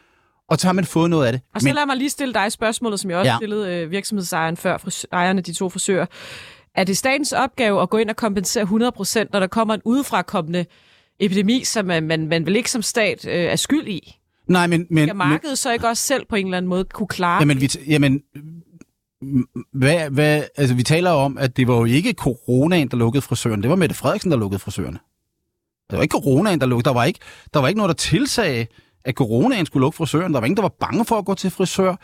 og 0.50 0.58
så 0.58 0.68
har 0.68 0.74
man 0.74 0.86
fået 0.86 1.10
noget 1.10 1.26
af 1.26 1.32
det. 1.32 1.42
Og 1.54 1.62
så 1.62 1.68
Men... 1.68 1.76
lad 1.76 1.86
mig 1.86 1.98
lige 1.98 2.10
stille 2.10 2.34
dig 2.34 2.52
spørgsmålet, 2.52 3.00
som 3.00 3.10
jeg 3.10 3.20
også 3.20 3.32
ja. 3.32 3.38
stillede 3.38 3.76
øh, 3.76 3.92
virksomhedsejeren 3.92 4.58
før, 4.58 5.06
ejerne, 5.12 5.42
de 5.42 5.54
to 5.54 5.70
frisører. 5.70 6.06
Er 6.76 6.84
det 6.84 6.98
statens 6.98 7.34
opgave 7.34 7.82
at 7.82 7.90
gå 7.90 7.98
ind 7.98 8.10
og 8.10 8.16
kompensere 8.16 8.64
100%, 8.64 9.26
når 9.34 9.40
der 9.40 9.48
kommer 9.48 9.74
en 9.74 9.82
udefrakommende 9.86 10.66
epidemi, 11.22 11.64
som 11.64 11.86
man, 11.86 12.04
man, 12.04 12.28
man 12.28 12.46
vel 12.46 12.56
ikke 12.56 12.72
som 12.72 12.82
stat 12.82 13.28
øh, 13.28 13.34
er 13.34 13.56
skyld 13.56 13.88
i? 13.88 14.18
Nej, 14.48 14.68
men... 14.68 14.88
men 14.90 15.08
Skal 15.08 15.16
markedet 15.16 15.52
men, 15.52 15.56
så 15.56 15.72
ikke 15.72 15.88
også 15.88 16.04
selv 16.04 16.26
på 16.26 16.36
en 16.36 16.46
eller 16.46 16.58
anden 16.58 16.70
måde 16.70 16.84
kunne 16.84 17.08
klare 17.08 17.40
jamen, 17.40 17.62
vi, 17.62 17.70
jamen, 17.88 18.22
hvad, 19.74 20.10
hvad, 20.10 20.44
altså, 20.58 20.76
vi 20.76 20.84
taler 20.84 21.10
om, 21.10 21.38
at 21.38 21.58
det 21.58 21.68
var 21.68 21.76
jo 21.78 21.86
ikke 21.86 22.14
coronaen, 22.14 22.88
der 22.88 22.98
lukkede 22.98 23.22
frisøren. 23.22 23.62
Det 23.62 23.70
var 23.70 23.76
Mette 23.76 23.96
Frederiksen, 23.96 24.32
der 24.32 24.38
lukkede 24.38 24.60
frisørerne. 24.60 25.00
Det 25.90 25.98
var 25.98 26.04
ikke 26.04 26.14
coronaen, 26.14 26.62
der 26.62 26.68
lukkede. 26.68 26.86
Der 26.86 26.94
var 26.94 27.04
ikke, 27.04 27.20
der 27.54 27.60
var 27.60 27.68
ikke 27.68 27.78
noget, 27.78 27.90
der 27.90 27.94
tilsagde, 27.94 28.68
at 29.06 29.16
coronaen 29.16 29.66
skulle 29.66 29.82
lukke 29.82 29.96
frisøren. 29.96 30.34
Der 30.34 30.40
var 30.40 30.46
ingen, 30.46 30.58
der 30.58 30.62
var 30.62 30.76
bange 30.80 31.06
for 31.06 31.18
at 31.18 31.26
gå 31.26 31.34
til 31.34 31.50
frisør. 31.50 31.96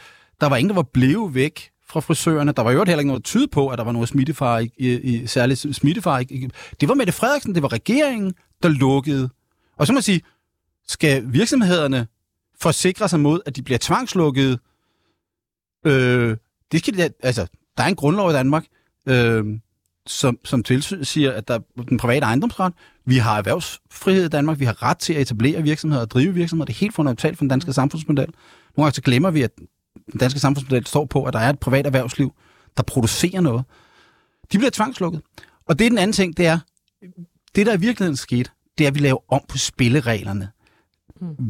Der 0.41 0.49
var 0.49 0.57
ingen, 0.57 0.69
der 0.69 0.75
var 0.75 0.87
blevet 0.93 1.35
væk 1.35 1.69
fra 1.89 1.99
frisørerne. 1.99 2.51
Der 2.51 2.61
var 2.61 2.71
jo 2.71 2.77
heller 2.77 2.99
ikke 2.99 3.07
noget, 3.07 3.23
tyde 3.23 3.47
på, 3.47 3.67
at 3.67 3.77
der 3.77 3.83
var 3.83 3.91
noget 3.91 4.09
smittefar, 4.09 4.59
i, 4.59 4.69
i, 4.77 5.27
særligt 5.27 5.75
smittefar. 5.75 6.19
I, 6.19 6.49
det 6.81 6.89
var 6.89 6.95
Mette 6.95 7.13
Frederiksen, 7.13 7.55
det 7.55 7.63
var 7.63 7.73
regeringen, 7.73 8.33
der 8.63 8.69
lukkede. 8.69 9.29
Og 9.77 9.87
så 9.87 9.93
må 9.93 9.95
man 9.95 10.03
sige, 10.03 10.21
skal 10.87 11.23
virksomhederne 11.33 12.07
forsikre 12.59 13.09
sig 13.09 13.19
mod, 13.19 13.39
at 13.45 13.55
de 13.55 13.61
bliver 13.61 13.77
tvangslukket, 13.81 14.59
øh, 15.85 16.37
det 16.71 16.79
skal 16.79 16.97
de, 16.97 17.09
altså, 17.23 17.47
der 17.77 17.83
er 17.83 17.87
en 17.87 17.95
grundlov 17.95 18.29
i 18.29 18.33
Danmark, 18.33 18.65
øh, 19.05 19.45
som, 20.07 20.39
som 20.43 20.63
tilsiger, 20.63 21.31
at 21.31 21.47
der 21.47 21.53
er 21.53 21.83
den 21.89 21.97
private 21.97 22.25
ejendomsret. 22.25 22.73
Vi 23.05 23.17
har 23.17 23.37
erhvervsfrihed 23.37 24.25
i 24.25 24.29
Danmark. 24.29 24.59
Vi 24.59 24.65
har 24.65 24.83
ret 24.83 24.97
til 24.97 25.13
at 25.13 25.21
etablere 25.21 25.63
virksomheder 25.63 26.01
og 26.01 26.11
drive 26.11 26.33
virksomheder. 26.33 26.65
Det 26.65 26.73
er 26.73 26.77
helt 26.79 26.95
fundamentalt 26.95 27.37
for 27.37 27.43
den 27.43 27.49
danske 27.49 27.73
samfundsmodel. 27.73 28.27
Nogle 28.77 28.85
gange 28.85 28.95
så 28.95 29.01
glemmer 29.01 29.31
vi, 29.31 29.41
at 29.41 29.51
den 30.11 30.19
danske 30.19 30.39
samfundsmodel 30.39 30.85
står 30.85 31.05
på, 31.05 31.23
at 31.23 31.33
der 31.33 31.39
er 31.39 31.49
et 31.49 31.59
privat 31.59 31.85
erhvervsliv, 31.85 32.33
der 32.77 32.83
producerer 32.83 33.41
noget. 33.41 33.63
De 34.51 34.57
bliver 34.57 34.71
tvangslukket. 34.71 35.21
Og 35.65 35.79
det 35.79 35.85
er 35.85 35.89
den 35.89 35.97
anden 35.97 36.13
ting, 36.13 36.37
det 36.37 36.47
er, 36.47 36.59
det 37.55 37.65
der 37.65 37.73
i 37.73 37.79
virkeligheden 37.79 38.17
skete, 38.17 38.49
det 38.77 38.83
er, 38.83 38.87
at 38.87 38.95
vi 38.95 38.99
laver 38.99 39.33
om 39.33 39.41
på 39.49 39.57
spillereglerne 39.57 40.51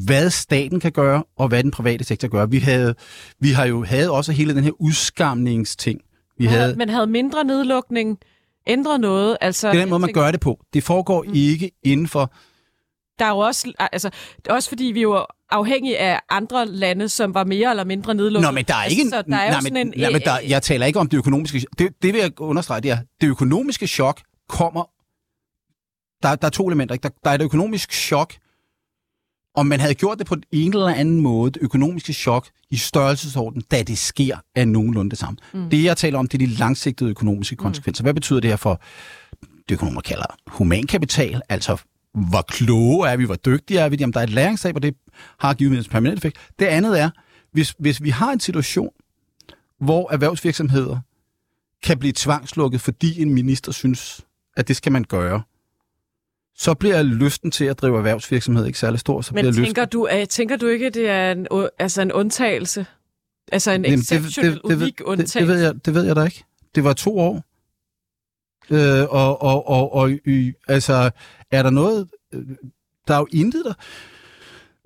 hvad 0.06 0.30
staten 0.30 0.80
kan 0.80 0.92
gøre, 0.92 1.24
og 1.38 1.48
hvad 1.48 1.64
den 1.64 1.72
private 1.72 2.04
sektor 2.04 2.28
gør. 2.28 2.46
Vi, 2.46 2.58
havde, 2.58 2.96
vi 3.40 3.52
har 3.52 3.66
jo 3.66 3.84
havde 3.84 4.12
også 4.12 4.32
hele 4.32 4.56
den 4.56 4.64
her 4.64 4.72
udskamningsting. 4.82 6.02
Vi 6.38 6.46
ja, 6.46 6.50
havde, 6.50 6.76
men 6.76 6.90
havde 6.90 7.08
mindre 7.08 7.44
nedlukning 7.44 8.18
ændret 8.68 9.02
noget? 9.02 9.38
Altså, 9.42 9.72
det 9.72 9.78
er 9.78 9.82
den 9.82 9.90
måde, 9.90 10.00
man 10.00 10.14
gør 10.14 10.32
det 10.32 10.40
på. 10.40 10.60
Det 10.74 10.84
foregår 10.84 11.24
mm. 11.24 11.32
ikke 11.34 11.72
inden 11.84 12.08
for... 12.08 12.32
Der 13.20 13.26
er 13.26 13.30
jo 13.30 13.38
også, 13.38 13.74
altså, 13.92 14.10
også 14.50 14.70
fordi 14.70 14.84
vi 14.84 15.02
jo 15.02 15.26
afhængige 15.50 16.00
af 16.00 16.20
andre 16.30 16.66
lande, 16.66 17.10
som 17.10 17.34
var 17.34 17.44
mere 17.44 17.70
eller 17.70 17.84
mindre 17.84 18.14
nedlukket. 18.14 18.48
Nå, 18.48 18.52
men 18.52 18.66
der 18.66 18.76
er 18.76 18.84
ikke... 18.84 19.02
Altså, 19.02 19.22
der 19.22 19.38
er 19.38 19.52
nej, 19.52 19.62
men, 19.62 19.78
en, 19.78 19.94
nej, 19.98 20.12
men 20.12 20.22
der, 20.22 20.40
jeg 20.48 20.62
taler 20.62 20.86
ikke 20.86 21.00
om 21.00 21.10
det 21.10 21.18
økonomiske... 21.18 21.66
Det, 21.80 21.90
det 22.02 22.14
vil 22.14 22.22
jeg 22.22 22.42
understrege, 22.42 22.82
det 22.82 22.92
er, 22.92 22.98
det 23.22 23.28
økonomiske 23.28 23.88
chok 23.88 24.22
kommer... 24.50 24.90
Der, 26.24 26.36
der 26.36 26.46
er 26.46 26.52
to 26.52 26.68
elementer. 26.68 26.94
Ikke? 26.96 27.04
Der, 27.04 27.10
der 27.24 27.30
er 27.30 27.36
et 27.36 27.42
økonomisk 27.42 27.92
chok, 27.92 28.34
om 29.56 29.66
man 29.66 29.80
havde 29.80 29.94
gjort 29.94 30.20
det 30.20 30.28
på 30.28 30.36
en 30.52 30.74
eller 30.74 30.88
anden 30.88 31.22
måde, 31.22 31.52
det 31.52 31.62
økonomiske 31.62 32.14
chok 32.14 32.48
i 32.70 32.78
størrelsesorden, 32.78 33.62
da 33.62 33.84
det 33.84 33.98
sker, 33.98 34.38
er 34.56 34.66
nogenlunde 34.66 35.10
det 35.10 35.20
samme. 35.20 35.38
Mm. 35.54 35.70
Det, 35.70 35.84
jeg 35.84 35.98
taler 35.98 36.20
om, 36.20 36.28
det 36.28 36.42
er 36.42 36.48
de 36.48 36.54
langsigtede 36.54 37.10
økonomiske 37.10 37.56
mm. 37.60 37.64
konsekvenser. 37.64 38.04
Mm. 38.04 38.06
Hvad 38.06 38.14
betyder 38.14 38.40
det 38.40 38.50
her 38.50 38.58
for 38.58 38.82
det, 39.70 39.76
økonomer 39.76 40.02
kalder 40.02 40.26
humankapital, 40.48 41.42
altså 41.50 41.78
hvor 42.30 42.42
kloge 42.42 43.10
er 43.10 43.18
vi, 43.18 43.26
hvor 43.26 43.36
dygtige 43.36 43.80
er 43.80 43.90
vi, 43.90 44.04
om 44.04 44.14
der 44.14 44.20
er 44.20 44.24
et 44.24 44.30
læringstab, 44.30 44.76
og 44.76 44.84
det 44.84 44.96
har 45.40 45.54
givet 45.54 45.78
en 45.78 45.84
permanent 45.84 46.18
effekt. 46.18 46.38
Det 46.60 46.66
andet 46.66 47.00
er, 47.00 47.10
hvis, 47.52 47.76
hvis 47.80 48.04
vi 48.04 48.10
har 48.10 48.32
en 48.32 48.40
situation, 48.40 48.90
hvor 49.80 50.12
erhvervsvirksomheder 50.12 51.00
kan 51.84 52.00
blive 52.00 52.14
tvangslukket, 52.16 52.82
fordi 52.82 53.22
en 53.22 53.34
minister 53.34 53.72
synes, 53.72 54.22
at 54.58 54.68
det 54.68 54.76
skal 54.76 54.92
man 54.92 55.04
gøre, 55.04 55.42
så 56.56 56.74
bliver 56.74 57.04
lysten 57.04 57.52
til 57.52 57.66
at 57.66 57.82
drive 57.82 57.98
erhvervsvirksomhed 57.98 58.66
ikke 58.66 58.80
særlig 58.80 59.00
stor. 59.00 59.22
Så 59.22 59.34
Men 59.34 59.42
bliver 59.42 59.54
tænker, 59.54 59.84
lysten... 59.84 59.90
du, 59.90 60.08
uh, 60.22 60.28
tænker 60.30 60.58
du 60.58 60.68
ikke, 60.68 60.88
at 60.88 60.94
det 60.94 61.10
er 61.10 61.32
en, 61.32 61.48
altså 61.80 62.02
en 62.02 62.12
undtagelse? 62.12 62.86
Altså 63.52 63.72
en 63.72 63.86
Jamen, 63.86 64.00
exceptionel, 64.00 64.54
det, 64.54 64.62
det, 64.64 64.70
det, 64.70 64.82
unik 64.82 65.02
undtagelse. 65.06 65.40
det, 65.40 65.48
det, 65.48 65.56
ved 65.56 65.64
jeg, 65.64 65.86
det 65.86 65.94
ved 65.94 66.04
jeg 66.04 66.16
da 66.16 66.24
ikke. 66.24 66.44
Det 66.76 66.84
var 66.84 66.94
to 66.94 67.20
år. 67.20 67.44
Øh, 68.70 69.02
og, 69.10 69.42
og, 69.42 69.68
og, 69.68 69.94
og 69.94 70.10
y, 70.10 70.54
altså, 70.68 71.12
er 71.52 71.64
der 71.64 71.70
noget... 71.70 72.08
øh, 72.34 72.42
Der 73.08 73.14
er 73.14 73.20
jo 73.20 73.28
intet 73.32 73.66
der. 73.66 73.74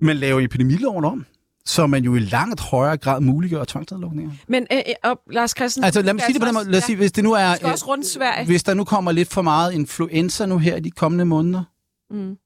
Man 0.04 0.16
laver 0.16 0.40
epidemiloven 0.40 1.04
om, 1.04 1.26
så 1.64 1.86
man 1.86 2.04
jo 2.04 2.14
i 2.14 2.18
langt 2.18 2.60
højere 2.60 2.96
grad 2.96 3.20
muliggør 3.20 3.64
tvangsnedlukninger. 3.64 4.32
Men 4.48 4.66
øh, 4.72 4.78
øh, 4.78 5.10
og 5.10 5.20
Lars 5.30 5.50
Christensen... 5.50 5.84
Altså 5.84 6.02
lad 6.02 6.14
mig 6.14 6.22
sige 6.22 6.32
det 6.34 6.42
på 6.42 6.46
den 6.46 6.54
måde. 6.54 6.70
Lad 6.70 6.78
os 6.78 6.84
sige, 6.84 6.96
hvis 6.96 7.12
det 7.12 7.24
nu 7.24 7.32
er... 7.32 7.54
Skal 7.54 7.68
også 7.68 7.86
rundt 7.88 8.06
Sverige. 8.06 8.46
Hvis 8.46 8.62
der 8.62 8.74
nu 8.74 8.84
kommer 8.84 9.12
lidt 9.12 9.28
for 9.28 9.42
meget 9.42 9.72
influenza 9.72 10.46
nu 10.46 10.58
her 10.58 10.76
i 10.76 10.80
de 10.80 10.90
kommende 10.90 11.24
måneder, 11.24 11.64
Mm. 12.10 12.36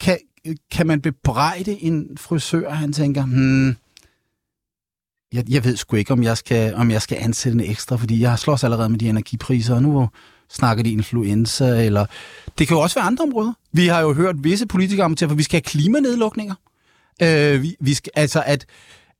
kan, 0.00 0.18
kan 0.70 0.86
man 0.86 1.00
bebrejde 1.00 1.82
en 1.82 2.18
frisør, 2.18 2.70
han 2.70 2.92
tænker, 2.92 3.24
hmm, 3.24 3.76
jeg, 5.32 5.44
jeg 5.50 5.64
ved 5.64 5.76
sgu 5.76 5.96
ikke, 5.96 6.12
om 6.12 6.22
jeg, 6.22 6.36
skal, 6.36 6.74
om 6.74 6.90
jeg 6.90 7.02
skal 7.02 7.18
ansætte 7.20 7.58
en 7.64 7.70
ekstra, 7.70 7.96
fordi 7.96 8.20
jeg 8.20 8.38
slås 8.38 8.64
allerede 8.64 8.88
med 8.88 8.98
de 8.98 9.08
energipriser, 9.08 9.74
og 9.74 9.82
nu 9.82 10.08
snakker 10.50 10.84
de 10.84 10.92
influenza, 10.92 11.84
eller... 11.84 12.06
Det 12.58 12.68
kan 12.68 12.76
jo 12.76 12.80
også 12.80 12.94
være 12.98 13.04
andre 13.06 13.22
områder. 13.24 13.52
Vi 13.72 13.86
har 13.86 14.00
jo 14.00 14.12
hørt 14.12 14.34
visse 14.44 14.66
politikere 14.66 15.04
om 15.04 15.14
til, 15.16 15.24
at 15.24 15.38
vi 15.38 15.42
skal 15.42 15.56
have 15.56 15.62
klimanedlukninger. 15.62 16.54
Øh, 17.22 17.62
vi, 17.62 17.76
vi 17.80 17.94
skal, 17.94 18.12
altså, 18.14 18.42
at, 18.46 18.66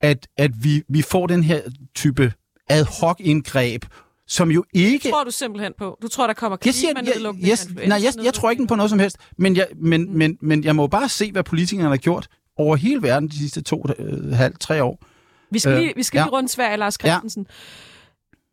at, 0.01 0.27
at 0.37 0.51
vi, 0.63 0.83
vi 0.89 1.01
får 1.01 1.27
den 1.27 1.43
her 1.43 1.61
type 1.95 2.33
ad 2.69 2.85
hoc 3.01 3.15
indgreb, 3.19 3.85
som 4.27 4.51
jo 4.51 4.63
ikke... 4.73 5.09
tror 5.09 5.23
du 5.23 5.31
simpelthen 5.31 5.73
på? 5.77 5.97
Du 6.01 6.07
tror, 6.07 6.27
der 6.27 6.33
kommer 6.33 6.57
Jeg 6.65 6.73
siger, 6.73 6.93
jeg, 6.95 7.37
jeg, 7.41 7.87
nej, 7.87 7.99
jeg, 8.03 8.25
jeg 8.25 8.33
tror 8.33 8.51
ikke 8.51 8.67
på 8.67 8.75
noget 8.75 8.89
som 8.89 8.99
helst, 8.99 9.17
men 9.37 9.55
jeg, 9.55 9.67
men, 9.75 10.01
Mm. 10.01 10.17
men, 10.17 10.37
men 10.41 10.63
jeg 10.63 10.75
må 10.75 10.87
bare 10.87 11.09
se, 11.09 11.31
hvad 11.31 11.43
politikerne 11.43 11.89
har 11.89 11.97
gjort 11.97 12.27
over 12.57 12.75
hele 12.75 13.01
verden 13.01 13.29
de 13.29 13.37
sidste 13.37 13.61
to, 13.61 13.85
øh, 13.99 14.31
halv, 14.31 14.53
tre 14.59 14.83
år. 14.83 15.03
Vi 15.51 15.59
skal, 15.59 15.71
Øh, 15.73 15.79
lige, 15.79 15.93
vi 15.95 16.03
skal 16.03 16.17
ja. 16.19 16.23
lige 16.23 16.31
rundt 16.31 16.51
Sverige, 16.51 16.77
Lars 16.77 16.93
Christensen. 17.01 17.47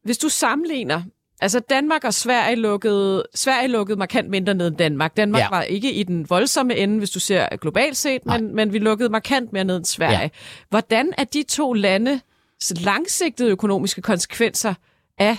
Hvis 0.04 0.18
du 0.18 0.28
sammenligner... 0.28 1.02
Altså, 1.40 1.60
Danmark 1.60 2.04
og 2.04 2.14
Sverige 2.14 2.56
lukkede, 2.56 3.24
Sverige 3.34 3.68
lukkede 3.68 3.98
markant 3.98 4.30
mindre 4.30 4.54
ned 4.54 4.68
end 4.68 4.76
Danmark. 4.76 5.16
Danmark 5.16 5.40
Ja. 5.42 5.48
var 5.50 5.62
ikke 5.62 5.92
i 5.92 6.02
den 6.02 6.30
voldsomme 6.30 6.76
ende, 6.76 6.98
hvis 6.98 7.10
du 7.10 7.20
ser 7.20 7.56
globalt 7.56 7.96
set, 7.96 8.26
men, 8.26 8.54
men 8.54 8.72
vi 8.72 8.78
lukkede 8.78 9.08
markant 9.08 9.52
mere 9.52 9.64
ned 9.64 9.76
end 9.76 9.84
Sverige. 9.84 10.18
Ja. 10.20 10.28
Hvordan 10.70 11.12
er 11.18 11.24
de 11.24 11.42
to 11.42 11.72
lande 11.72 12.20
langsigtede 12.70 13.50
økonomiske 13.50 14.02
konsekvenser 14.02 14.74
af 15.18 15.36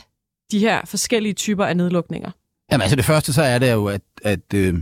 de 0.52 0.60
her 0.60 0.82
forskellige 0.86 1.34
typer 1.34 1.65
af 1.65 1.78
nedlukninger? 1.78 2.32
Jamen 2.72 2.82
altså 2.82 2.95
det 2.95 3.06
første, 3.06 3.34
så 3.34 3.41
er 3.43 3.60
det 3.60 3.72
jo, 3.72 3.88
at, 3.88 4.02
at, 4.24 4.54
øh, 4.54 4.76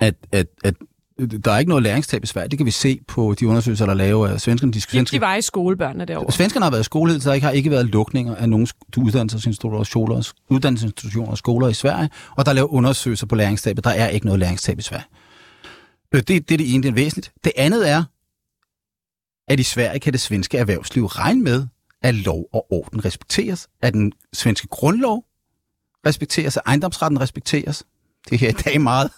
at, 0.00 0.14
at, 0.32 0.46
at 0.64 0.74
der 1.18 1.52
er 1.52 1.58
ikke 1.58 1.68
noget 1.68 1.82
læringstab 1.82 2.24
i 2.24 2.26
Sverige. 2.26 2.48
Det 2.48 2.58
kan 2.58 2.66
vi 2.66 2.70
se 2.70 3.00
på 3.08 3.34
de 3.40 3.48
undersøgelser, 3.48 3.84
der 3.86 3.92
er 3.92 3.96
lavet 3.96 4.28
af 4.30 4.40
svenskerne. 4.40 4.72
De, 4.72 4.76
De, 4.76 4.80
svenske, 4.82 5.14
de 5.16 5.20
var 5.20 5.34
i 5.36 5.42
skolebørnene 5.42 6.04
derovre. 6.04 6.32
Svenskerne 6.32 6.64
har 6.64 6.70
været 6.70 6.80
i 6.80 6.84
skole, 6.84 7.20
så 7.20 7.28
der 7.28 7.34
ikke 7.34 7.44
har 7.44 7.52
ikke 7.52 7.70
været 7.70 7.86
lukninger 7.86 8.34
af 8.36 8.48
nogle 8.48 8.66
sk- 8.70 8.98
uddannelsesinstitutioner 8.98 9.78
og 9.78 9.86
skoler, 9.86 10.32
uddannelsesinstitutioner 10.50 11.30
og 11.30 11.38
skoler 11.38 11.68
i 11.68 11.74
Sverige, 11.74 12.10
og 12.36 12.44
der 12.46 12.50
er 12.50 12.54
lavet 12.54 12.68
undersøgelser 12.68 13.26
på 13.26 13.34
læringstabet. 13.34 13.84
Der 13.84 13.90
er 13.90 14.08
ikke 14.08 14.26
noget 14.26 14.40
læringstab 14.40 14.78
i 14.78 14.82
Sverige. 14.82 15.04
Øh, 16.14 16.20
Det, 16.20 16.28
det 16.28 16.50
er 16.54 16.58
det 16.58 16.74
ene, 16.74 16.82
det 16.82 16.88
er 16.88 16.92
væsentligt. 16.92 17.32
Det 17.44 17.52
andet 17.56 17.90
er, 17.90 18.04
at 19.48 19.60
i 19.60 19.62
Sverige 19.62 20.00
kan 20.00 20.12
det 20.12 20.20
svenske 20.20 20.58
erhvervsliv 20.58 21.06
regne 21.06 21.42
med, 21.42 21.66
at 22.02 22.14
lov 22.14 22.44
og 22.52 22.66
orden 22.72 23.04
respekteres, 23.04 23.68
at 23.82 23.94
den 23.94 24.12
svenske 24.32 24.68
grundlov 24.68 25.24
respekteres, 26.06 26.56
at 26.56 26.62
ejendomsretten 26.66 27.20
respekteres. 27.20 27.84
Det 28.30 28.38
her 28.38 28.48
i 28.48 28.52
dag 28.52 28.80
meget. 28.80 29.10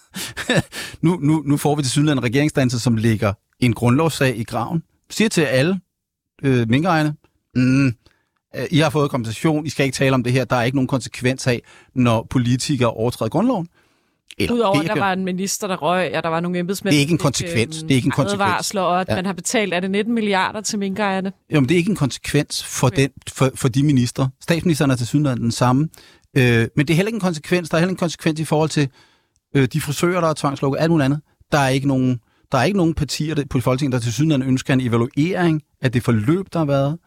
nu, 1.03 1.19
nu, 1.23 1.43
nu 1.47 1.57
får 1.57 1.75
vi 1.75 1.83
til 1.83 1.91
siden 1.93 2.09
en 2.09 2.23
regeringsdannelse, 2.23 2.81
som 2.81 2.97
ligger 2.97 3.33
en 3.61 3.73
grundlovssag 3.73 4.39
i 4.39 4.45
graven. 4.45 4.83
Siger 5.11 5.29
til 5.29 5.41
alle 5.43 5.81
øh, 6.43 6.69
minkejerne, 6.69 7.15
mm, 7.57 7.87
øh, 8.57 8.65
I 8.71 8.79
har 8.79 8.91
fået 8.91 9.11
kompensation, 9.11 9.67
I 9.67 9.71
skal 9.71 9.85
ikke 9.87 9.95
tale 9.97 10.15
om 10.15 10.23
det 10.23 10.33
her, 10.33 10.45
der 10.45 10.57
er 10.57 10.63
ikke 10.63 10.77
nogen 10.77 10.89
konsekvens 10.89 11.47
af, 11.47 11.61
når 11.95 12.27
politikere 12.31 12.91
overtræder 12.91 13.31
grundloven. 13.31 13.67
Eller, 14.39 14.55
Udover, 14.55 14.81
at 14.81 14.89
er 14.91 14.95
der 14.95 15.01
var 15.01 15.13
en 15.13 15.25
minister, 15.25 15.67
der 15.69 15.77
røg, 15.77 16.17
og 16.17 16.23
der 16.23 16.29
var 16.29 16.41
nogle 16.41 16.59
embedsmænd, 16.59 16.91
Det 16.93 16.97
er 16.97 17.01
ikke 17.01 17.13
en 17.13 17.19
fik, 17.19 17.23
konsekvens. 17.23 17.77
øhm, 17.79 17.89
Det 17.89 17.95
er 17.95 17.97
ikke 17.97 18.07
en 18.07 18.11
konsekvens. 18.13 18.43
advarsler, 18.43 18.81
og 18.81 19.01
at 19.01 19.09
Ja. 19.09 19.15
man 19.15 19.27
har 19.27 19.33
betalt, 19.33 19.75
er 19.75 19.81
det 19.81 19.91
19 19.91 20.15
milliarder 20.15 20.61
til 20.61 20.79
minkejerne? 20.79 21.33
Jamen, 21.51 21.69
det 21.69 21.75
er 21.75 21.79
ikke 21.79 21.91
en 21.91 21.97
konsekvens 21.97 22.65
for, 22.65 22.87
Okay. 22.87 23.03
den, 23.03 23.11
for, 23.33 23.51
for 23.55 23.69
de 23.69 23.83
ministre. 23.83 24.31
Statsministeren 24.43 24.91
er 24.91 24.97
til 24.97 25.07
synligheden 25.07 25.43
den 25.43 25.53
samme. 25.53 25.89
Øh, 26.37 26.69
men 26.77 26.87
det 26.87 26.95
er 26.95 26.97
heller 26.97 27.09
ikke 27.09 27.17
en 27.17 27.21
konsekvens. 27.21 27.69
Der 27.69 27.77
er 27.77 27.79
heller 27.79 27.91
ikke 27.91 27.99
en 27.99 28.05
konsekvens 28.05 28.41
i 28.41 28.45
forhold 28.45 28.71
til 28.71 28.89
øh, 29.55 29.69
de 29.73 29.81
frisører, 29.81 30.21
der 30.21 30.29
er 30.29 30.35
tvangslukket, 30.35 30.81
alt 30.81 30.91
muligt 30.91 31.05
andet. 31.05 31.21
Der 31.53 31.59
er 31.59 31.69
ikke 31.69 31.89
nogen, 31.89 32.21
der 32.53 32.59
er 32.59 32.65
ikke 32.65 32.77
nogen 32.77 32.95
partier 32.95 33.35
der, 33.35 33.45
på 33.51 33.61
Folketinget, 33.61 33.93
der 33.93 33.99
til 33.99 34.13
synligheden 34.13 34.49
ønsker 34.49 34.75
en 34.75 34.81
evaluering 34.81 35.63
af 35.83 35.93
det 35.93 36.03
forløb, 36.03 36.47
der 36.53 36.59
har 36.59 36.67
været. 36.67 36.99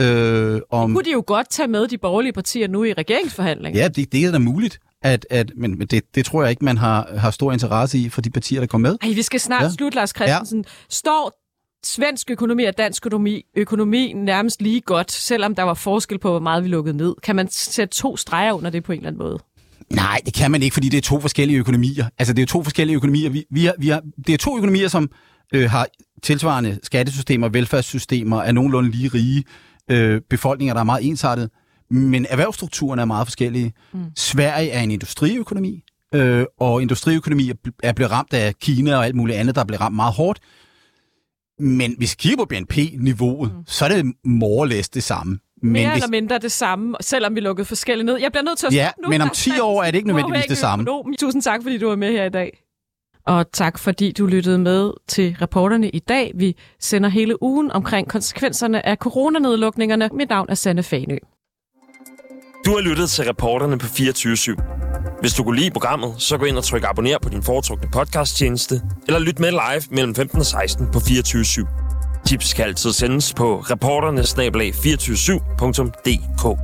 Øh, 0.00 0.60
om, 0.70 0.94
Kunne 0.94 1.04
de 1.04 1.12
jo 1.12 1.24
godt 1.26 1.50
tage 1.50 1.68
med 1.68 1.88
de 1.88 1.98
borgerlige 1.98 2.32
partier 2.32 2.68
nu 2.68 2.84
i 2.84 2.92
regeringsforhandlingen? 2.92 3.80
ja, 3.80 3.88
det, 3.88 4.12
det 4.12 4.24
er 4.24 4.32
da 4.32 4.38
muligt. 4.38 4.78
At, 5.02 5.26
at, 5.30 5.52
men 5.56 5.78
men 5.78 5.86
det, 5.86 6.02
det 6.14 6.24
tror 6.24 6.42
jeg 6.42 6.50
ikke, 6.50 6.64
man 6.64 6.78
har, 6.78 7.08
har 7.16 7.30
stor 7.30 7.52
interesse 7.52 7.98
i 7.98 8.08
for 8.08 8.20
de 8.20 8.30
partier, 8.30 8.60
der 8.60 8.66
går 8.66 8.78
med. 8.78 8.96
Ej, 9.02 9.08
vi 9.08 9.22
skal 9.22 9.40
snart 9.40 9.62
ja. 9.62 9.70
slutte, 9.70 9.96
Lars 9.96 10.10
Christensen. 10.10 10.58
Ja. 10.58 10.72
Står 10.90 11.41
svensk 11.86 12.30
økonomi 12.30 12.64
og 12.64 12.78
dansk 12.78 13.06
økonomi, 13.06 13.44
økonomi 13.56 14.12
nærmest 14.12 14.62
lige 14.62 14.80
godt, 14.80 15.12
selvom 15.12 15.54
der 15.54 15.62
var 15.62 15.74
forskel 15.74 16.18
på, 16.18 16.30
hvor 16.30 16.40
meget 16.40 16.64
vi 16.64 16.68
lukkede 16.68 16.96
ned? 16.96 17.14
Kan 17.22 17.36
man 17.36 17.48
sætte 17.50 17.94
to 17.94 18.16
streger 18.16 18.52
under 18.52 18.70
det 18.70 18.84
på 18.84 18.92
en 18.92 18.98
eller 18.98 19.08
anden 19.08 19.18
måde? 19.18 19.38
Nej, 19.90 20.20
det 20.24 20.34
kan 20.34 20.50
man 20.50 20.62
ikke, 20.62 20.74
fordi 20.74 20.88
det 20.88 20.98
er 20.98 21.02
to 21.02 21.20
forskellige 21.20 21.58
økonomier. 21.58 22.06
Altså, 22.18 22.34
det 22.34 22.42
er 22.42 22.46
to 22.46 22.62
forskellige 22.62 22.96
økonomier. 22.96 23.30
Vi, 23.30 23.44
vi 23.50 23.64
har, 23.64 23.74
vi 23.78 23.88
har, 23.88 24.02
det 24.26 24.32
er 24.32 24.38
to 24.38 24.56
økonomier, 24.56 24.88
som 24.88 25.10
øh, 25.54 25.70
har 25.70 25.86
tilsvarende 26.22 26.78
skattesystemer, 26.82 27.48
velfærdssystemer, 27.48 28.42
er 28.42 28.52
nogenlunde 28.52 28.90
lige 28.90 29.08
rige, 29.08 29.44
øh, 29.90 30.20
befolkninger, 30.30 30.74
der 30.74 30.80
er 30.80 30.84
meget 30.84 31.06
ensartet, 31.08 31.50
men 31.90 32.26
erhvervsstrukturen 32.30 32.98
er 32.98 33.04
meget 33.04 33.26
forskellige. 33.26 33.72
Mm. 33.92 34.00
Sverige 34.16 34.70
er 34.70 34.80
en 34.80 34.90
industriøkonomi, 34.90 35.82
øh, 36.14 36.44
og 36.60 36.82
industriøkonomi 36.82 37.50
er 37.50 37.54
bl- 37.68 37.78
er 37.82 37.92
blevet 37.92 38.12
ramt 38.12 38.34
af 38.34 38.54
Kina 38.54 38.96
og 38.96 39.04
alt 39.04 39.14
muligt 39.14 39.38
andet, 39.38 39.54
der 39.54 39.60
er 39.60 39.64
blevet 39.64 39.80
ramt 39.80 39.96
meget 39.96 40.14
hårdt. 40.14 40.38
Men 41.62 41.94
hvis 41.98 42.12
vi 42.12 42.16
kigger 42.18 42.36
på 42.36 42.44
BNP-niveauet, 42.44 43.52
mm. 43.52 43.62
så 43.66 43.84
er 43.84 43.88
det 43.88 44.12
more 44.24 44.60
or 44.60 44.64
less 44.64 44.88
det 44.88 45.02
samme. 45.02 45.38
Men 45.62 45.72
Mere 45.72 45.90
hvis, 45.90 46.02
eller 46.02 46.10
mindre 46.10 46.38
det 46.38 46.52
samme, 46.52 46.96
selvom 47.00 47.34
vi 47.34 47.40
lukkede 47.40 47.64
forskelligt 47.66 48.06
ned. 48.06 48.16
Jeg 48.16 48.32
bliver 48.32 48.42
nødt 48.44 48.58
til 48.58 48.66
at 48.66 48.72
Ja, 48.74 48.90
nu. 49.02 49.08
men 49.08 49.20
om 49.20 49.26
Lars 49.26 49.36
10 49.38 49.50
år 49.62 49.82
er 49.82 49.90
det 49.90 49.94
ikke 49.98 50.08
nødvendigvis 50.08 50.44
det 50.46 50.58
samme. 50.58 50.82
økonom. 50.82 51.14
Tusind 51.18 51.42
tak, 51.42 51.62
fordi 51.62 51.78
du 51.78 51.88
var 51.88 51.96
med 51.96 52.12
her 52.12 52.24
i 52.24 52.28
dag. 52.30 52.62
Og 53.26 53.52
tak, 53.52 53.78
fordi 53.78 54.12
du 54.12 54.26
lyttede 54.26 54.58
med 54.58 54.90
til 55.08 55.36
reporterne 55.42 55.90
i 55.90 55.98
dag. 55.98 56.32
Vi 56.34 56.56
sender 56.80 57.08
hele 57.08 57.42
ugen 57.42 57.70
omkring 57.70 58.08
konsekvenserne 58.08 58.86
af 58.86 58.96
coronanedlukningerne. 58.96 60.10
Mit 60.12 60.28
navn 60.28 60.46
er 60.50 60.54
Sanne 60.54 60.82
Fanø. 60.82 61.16
Du 62.66 62.70
har 62.70 62.80
lyttet 62.80 63.10
til 63.10 63.24
reporterne 63.24 63.78
på 63.78 63.86
24 63.86 64.32
/7. 64.34 64.81
Hvis 65.20 65.34
du 65.34 65.44
kunne 65.44 65.60
lide 65.60 65.70
programmet, 65.70 66.14
så 66.18 66.38
gå 66.38 66.44
ind 66.44 66.56
og 66.56 66.64
tryk 66.64 66.84
abonner 66.84 67.18
på 67.22 67.28
din 67.28 67.42
foretrukne 67.42 67.88
podcasttjeneste, 67.92 68.80
eller 69.06 69.20
lyt 69.20 69.38
med 69.38 69.50
live 69.50 69.82
mellem 69.90 70.14
15 70.14 70.38
og 70.38 70.46
16 70.46 70.88
på 70.92 71.00
24 71.00 71.42
/7. 71.42 71.66
Tips 72.26 72.54
kan 72.54 72.64
altid 72.64 72.92
sendes 72.92 73.34
på 73.34 73.60
reporternesnablag247.dk. 73.60 76.58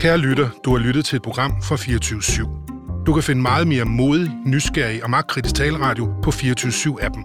Kære 0.00 0.18
lytter, 0.18 0.48
du 0.64 0.70
har 0.70 0.78
lyttet 0.78 1.04
til 1.04 1.16
et 1.16 1.22
program 1.22 1.62
fra 1.62 1.76
24 1.76 2.20
/7. 2.20 3.04
Du 3.06 3.14
kan 3.14 3.22
finde 3.22 3.42
meget 3.42 3.66
mere 3.66 3.84
modig, 3.84 4.30
nysgerrig 4.46 5.04
og 5.04 5.10
magtkritisk 5.10 5.54
taleradio 5.54 6.08
på 6.22 6.30
24 6.30 6.72
7 6.72 6.98
appen 7.02 7.24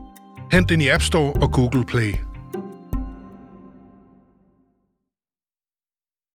Hent 0.51 0.69
den 0.69 0.81
i 0.81 0.87
App 0.87 1.03
Store 1.03 1.33
og 1.33 1.51
Google 1.51 1.85
Play. 1.85 2.28